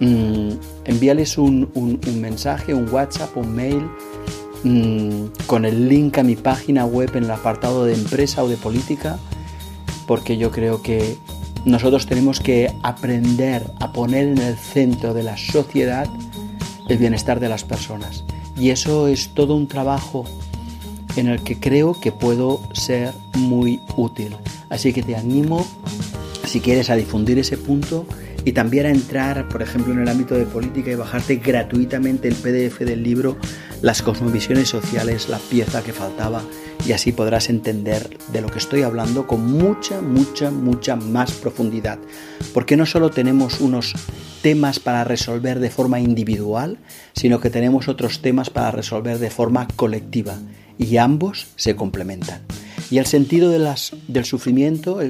Mm, 0.01 0.53
envíales 0.85 1.39
un, 1.39 1.71
mensaje, 2.21 2.75
un 2.75 2.89
WhatsApp, 2.91 3.37
un 3.37 3.55
mail 3.55 3.89
mm, 4.65 5.47
con 5.47 5.65
el 5.65 5.89
link 5.89 6.19
a 6.19 6.23
mi 6.23 6.37
página 6.37 6.85
web 6.85 7.11
en 7.15 7.25
el 7.25 7.31
apartado 7.31 7.85
de 7.85 7.95
empresa 7.95 8.43
o 8.45 8.49
de 8.49 8.57
política, 8.57 9.19
porque 10.07 10.37
yo 10.37 10.51
creo 10.51 10.83
que 10.83 11.17
nosotros 11.65 12.07
tenemos 12.07 12.41
que 12.41 12.73
aprender 12.83 13.65
a 13.81 13.93
poner 13.93 14.29
en 14.29 14.39
el 14.39 14.57
centro 14.57 15.15
de 15.15 15.23
la 15.23 15.37
sociedad 15.37 16.09
el 16.89 16.99
bienestar 16.99 17.41
de 17.41 17.49
las 17.49 17.65
personas. 17.65 18.25
Y 18.59 18.71
eso 18.71 19.09
es 19.09 19.35
todo 19.35 19.57
un 19.57 19.67
trabajo 19.67 20.25
en 21.17 21.29
el 21.29 21.43
que 21.43 21.59
creo 21.59 21.99
que 21.99 22.13
puedo 22.13 22.61
ser 22.73 23.13
muy 23.35 23.81
útil. 23.97 24.37
Así 24.71 24.93
que 24.93 25.03
te 25.03 25.17
animo, 25.17 25.67
si 26.47 26.61
quieres, 26.61 26.91
a 26.91 26.97
difundir 26.97 27.39
ese 27.39 27.57
punto 27.57 28.07
y 28.45 28.53
también 28.53 28.87
a 28.87 28.91
entrar, 28.91 29.49
por 29.49 29.63
ejemplo, 29.63 29.93
en 29.93 30.01
el 30.01 30.09
ámbito 30.09 30.35
de 30.35 30.47
política 30.47 30.91
y 30.91 30.95
bajarte 30.95 31.37
gratuitamente 31.37 32.29
el 32.29 32.35
PDF 32.35 32.79
del 32.81 33.03
libro 33.03 33.37
Las 33.83 34.03
cosmovisiones 34.03 34.69
sociales, 34.69 35.29
la 35.29 35.39
pieza 35.39 35.83
que 35.83 35.93
faltaba 35.93 36.43
y 36.87 36.93
así 36.93 37.11
podrás 37.11 37.49
entender 37.49 38.09
de 38.33 38.41
lo 38.41 38.49
que 38.49 38.59
estoy 38.59 38.83
hablando 38.83 39.27
con 39.27 39.51
mucha, 39.51 40.01
mucha, 40.01 40.51
mucha 40.51 40.95
más 40.95 41.33
profundidad. 41.33 41.99
Porque 42.55 42.77
no 42.77 42.87
solo 42.87 43.11
tenemos 43.11 43.61
unos 43.61 43.95
temas 44.43 44.79
para 44.79 45.03
resolver 45.03 45.59
de 45.59 45.71
forma 45.71 45.99
individual, 45.99 46.79
sino 47.15 47.41
que 47.41 47.51
tenemos 47.51 47.89
otros 47.89 48.23
temas 48.23 48.51
para 48.51 48.71
resolver 48.71 49.19
de 49.19 49.31
forma 49.31 49.67
colectiva 49.75 50.39
y 50.79 50.99
ambos 50.99 51.49
se 51.57 51.75
complementan. 51.75 52.43
Y 52.91 52.99
el 52.99 53.07
sentido 53.07 53.51
del 53.51 54.25
sufrimiento 54.25 55.01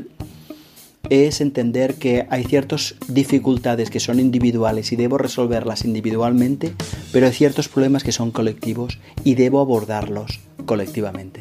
es 1.11 1.41
entender 1.41 1.95
que 1.95 2.27
hay 2.31 2.45
ciertas 2.45 2.97
dificultades 3.09 3.91
que 3.91 4.01
son 4.01 4.21
individuales 4.21 4.93
y 4.93 4.97
debo 4.97 5.19
resolverlas 5.19 5.85
individualmente, 5.85 6.73
pero 7.13 7.27
hay 7.27 7.33
ciertos 7.33 7.69
problemas 7.69 8.05
que 8.05 8.13
son 8.13 8.31
colectivos 8.31 8.99
y 9.25 9.35
debo 9.35 9.61
abordarlos 9.61 10.41
colectivamente. 10.65 11.41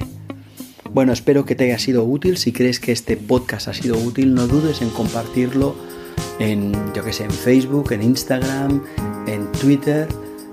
Bueno, 0.91 1.11
espero 1.11 1.45
que 1.45 1.55
te 1.55 1.65
haya 1.65 1.79
sido 1.79 2.05
útil. 2.05 2.37
Si 2.37 2.51
crees 2.51 2.79
que 2.79 2.91
este 2.91 3.17
podcast 3.17 3.67
ha 3.67 3.73
sido 3.73 3.97
útil, 3.97 4.33
no 4.33 4.47
dudes 4.47 4.81
en 4.81 4.89
compartirlo 4.89 5.75
en, 6.39 6.71
que 6.93 6.99
en 6.99 7.31
Facebook, 7.31 7.91
en 7.91 8.01
Instagram, 8.01 8.81
en 9.27 9.51
Twitter, 9.51 10.07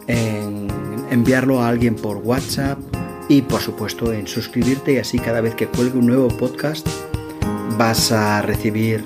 en 0.09 0.67
enviarlo 1.11 1.61
a 1.61 1.69
alguien 1.69 1.95
por 1.95 2.17
WhatsApp 2.19 2.79
y 3.29 3.43
por 3.43 3.61
supuesto 3.61 4.13
en 4.13 4.27
suscribirte 4.27 4.95
y 4.95 4.99
así 4.99 5.19
cada 5.19 5.41
vez 5.41 5.55
que 5.55 5.67
cuelgue 5.67 5.99
un 5.99 6.07
nuevo 6.07 6.29
podcast 6.29 6.89
vas 7.77 8.13
a 8.13 8.43
recibir 8.43 9.05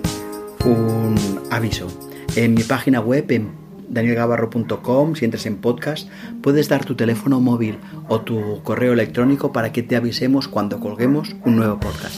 un 0.64 1.14
aviso. 1.50 1.88
En 2.35 2.55
mi 2.55 2.62
página 2.62 3.00
web, 3.00 3.31
en 3.31 3.50
danielgabarro.com, 3.88 5.14
si 5.14 5.24
entras 5.24 5.46
en 5.46 5.57
podcast, 5.57 6.09
puedes 6.42 6.68
dar 6.68 6.85
tu 6.85 6.94
teléfono 6.96 7.40
móvil 7.40 7.79
o 8.09 8.20
tu 8.20 8.62
correo 8.62 8.92
electrónico 8.92 9.52
para 9.52 9.72
que 9.72 9.83
te 9.83 9.96
avisemos 9.96 10.48
cuando 10.48 10.81
colguemos 10.81 11.37
un 11.44 11.57
nuevo 11.57 11.79
podcast. 11.79 12.16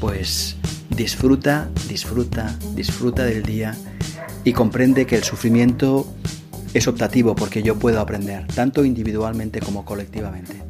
Pues 0.00 0.56
disfruta, 0.90 1.68
disfruta, 1.88 2.56
disfruta 2.74 3.24
del 3.24 3.42
día 3.42 3.74
y 4.44 4.52
comprende 4.52 5.06
que 5.06 5.16
el 5.16 5.24
sufrimiento 5.24 6.06
es 6.74 6.86
optativo 6.86 7.34
porque 7.34 7.62
yo 7.62 7.78
puedo 7.78 8.00
aprender, 8.00 8.46
tanto 8.48 8.84
individualmente 8.84 9.60
como 9.60 9.84
colectivamente. 9.84 10.62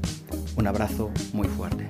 Un 0.57 0.67
abrazo 0.67 1.11
muy 1.33 1.49
fuerte. 1.49 1.89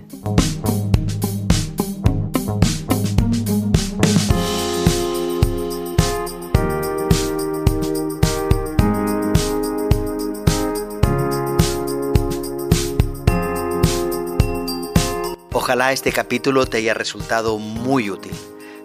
Ojalá 15.71 15.93
este 15.93 16.11
capítulo 16.11 16.67
te 16.67 16.79
haya 16.79 16.95
resultado 16.95 17.57
muy 17.57 18.11
útil. 18.11 18.33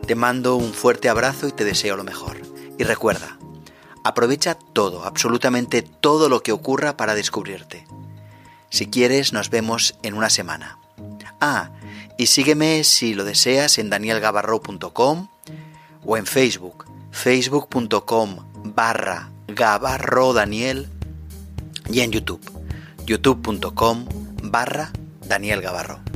Te 0.05 0.13
mando 0.13 0.55
un 0.55 0.71
fuerte 0.71 1.09
abrazo 1.09 1.47
y 1.47 1.51
te 1.51 1.63
deseo 1.63 1.97
lo 1.97 2.03
mejor. 2.03 2.37
Y 2.77 2.83
recuerda, 2.83 3.39
aprovecha 4.03 4.53
todo, 4.53 5.03
absolutamente 5.03 5.81
todo 5.81 6.29
lo 6.29 6.43
que 6.43 6.51
ocurra 6.51 6.95
para 6.95 7.15
descubrirte. 7.15 7.87
Si 8.69 8.85
quieres, 8.85 9.33
nos 9.33 9.49
vemos 9.49 9.97
en 10.03 10.13
una 10.13 10.29
semana. 10.29 10.77
Ah, 11.41 11.71
y 12.19 12.27
sígueme 12.27 12.83
si 12.83 13.15
lo 13.15 13.23
deseas 13.23 13.79
en 13.79 13.89
danielgabarro.com 13.89 15.27
o 16.05 16.17
en 16.17 16.27
Facebook, 16.27 16.85
facebook.com 17.09 18.45
barra 18.63 19.31
Gabarro 19.47 20.33
Daniel 20.33 20.87
y 21.89 22.01
en 22.01 22.11
YouTube, 22.11 22.47
youtube.com 23.07 24.05
barra 24.43 24.91
Daniel 25.27 25.63
Gabarro. 25.63 26.14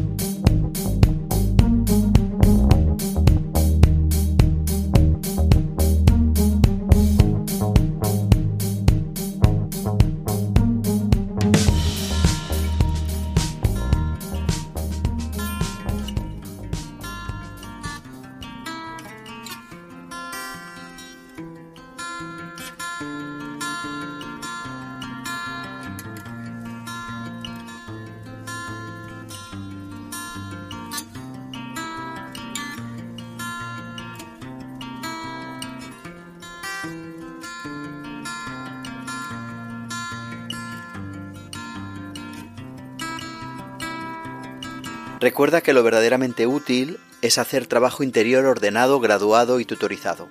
Recuerda 45.20 45.62
que 45.62 45.74
lo 45.74 45.84
verdaderamente 45.84 46.48
útil 46.48 46.98
es 47.22 47.38
hacer 47.38 47.68
trabajo 47.68 48.04
interior 48.04 48.46
ordenado, 48.46 49.02
graduado 49.02 49.60
y 49.60 49.66
tutorizado. 49.66 50.30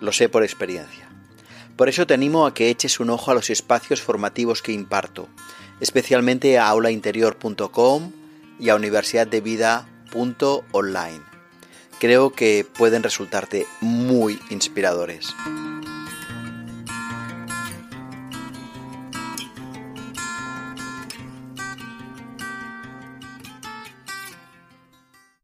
Lo 0.00 0.12
sé 0.12 0.28
por 0.28 0.42
experiencia. 0.42 1.08
Por 1.76 1.88
eso 1.88 2.06
te 2.06 2.12
animo 2.14 2.46
a 2.46 2.52
que 2.52 2.68
eches 2.68 3.00
un 3.00 3.08
ojo 3.08 3.30
a 3.30 3.34
los 3.34 3.48
espacios 3.50 4.02
formativos 4.02 4.60
que 4.62 4.72
imparto, 4.72 5.28
especialmente 5.80 6.58
a 6.58 6.68
aulainterior.com 6.68 8.12
y 8.60 8.68
a 8.68 8.74
universidaddevida.online. 8.74 11.22
Creo 11.98 12.30
que 12.30 12.66
pueden 12.76 13.02
resultarte 13.02 13.66
muy 13.80 14.38
inspiradores. 14.50 15.34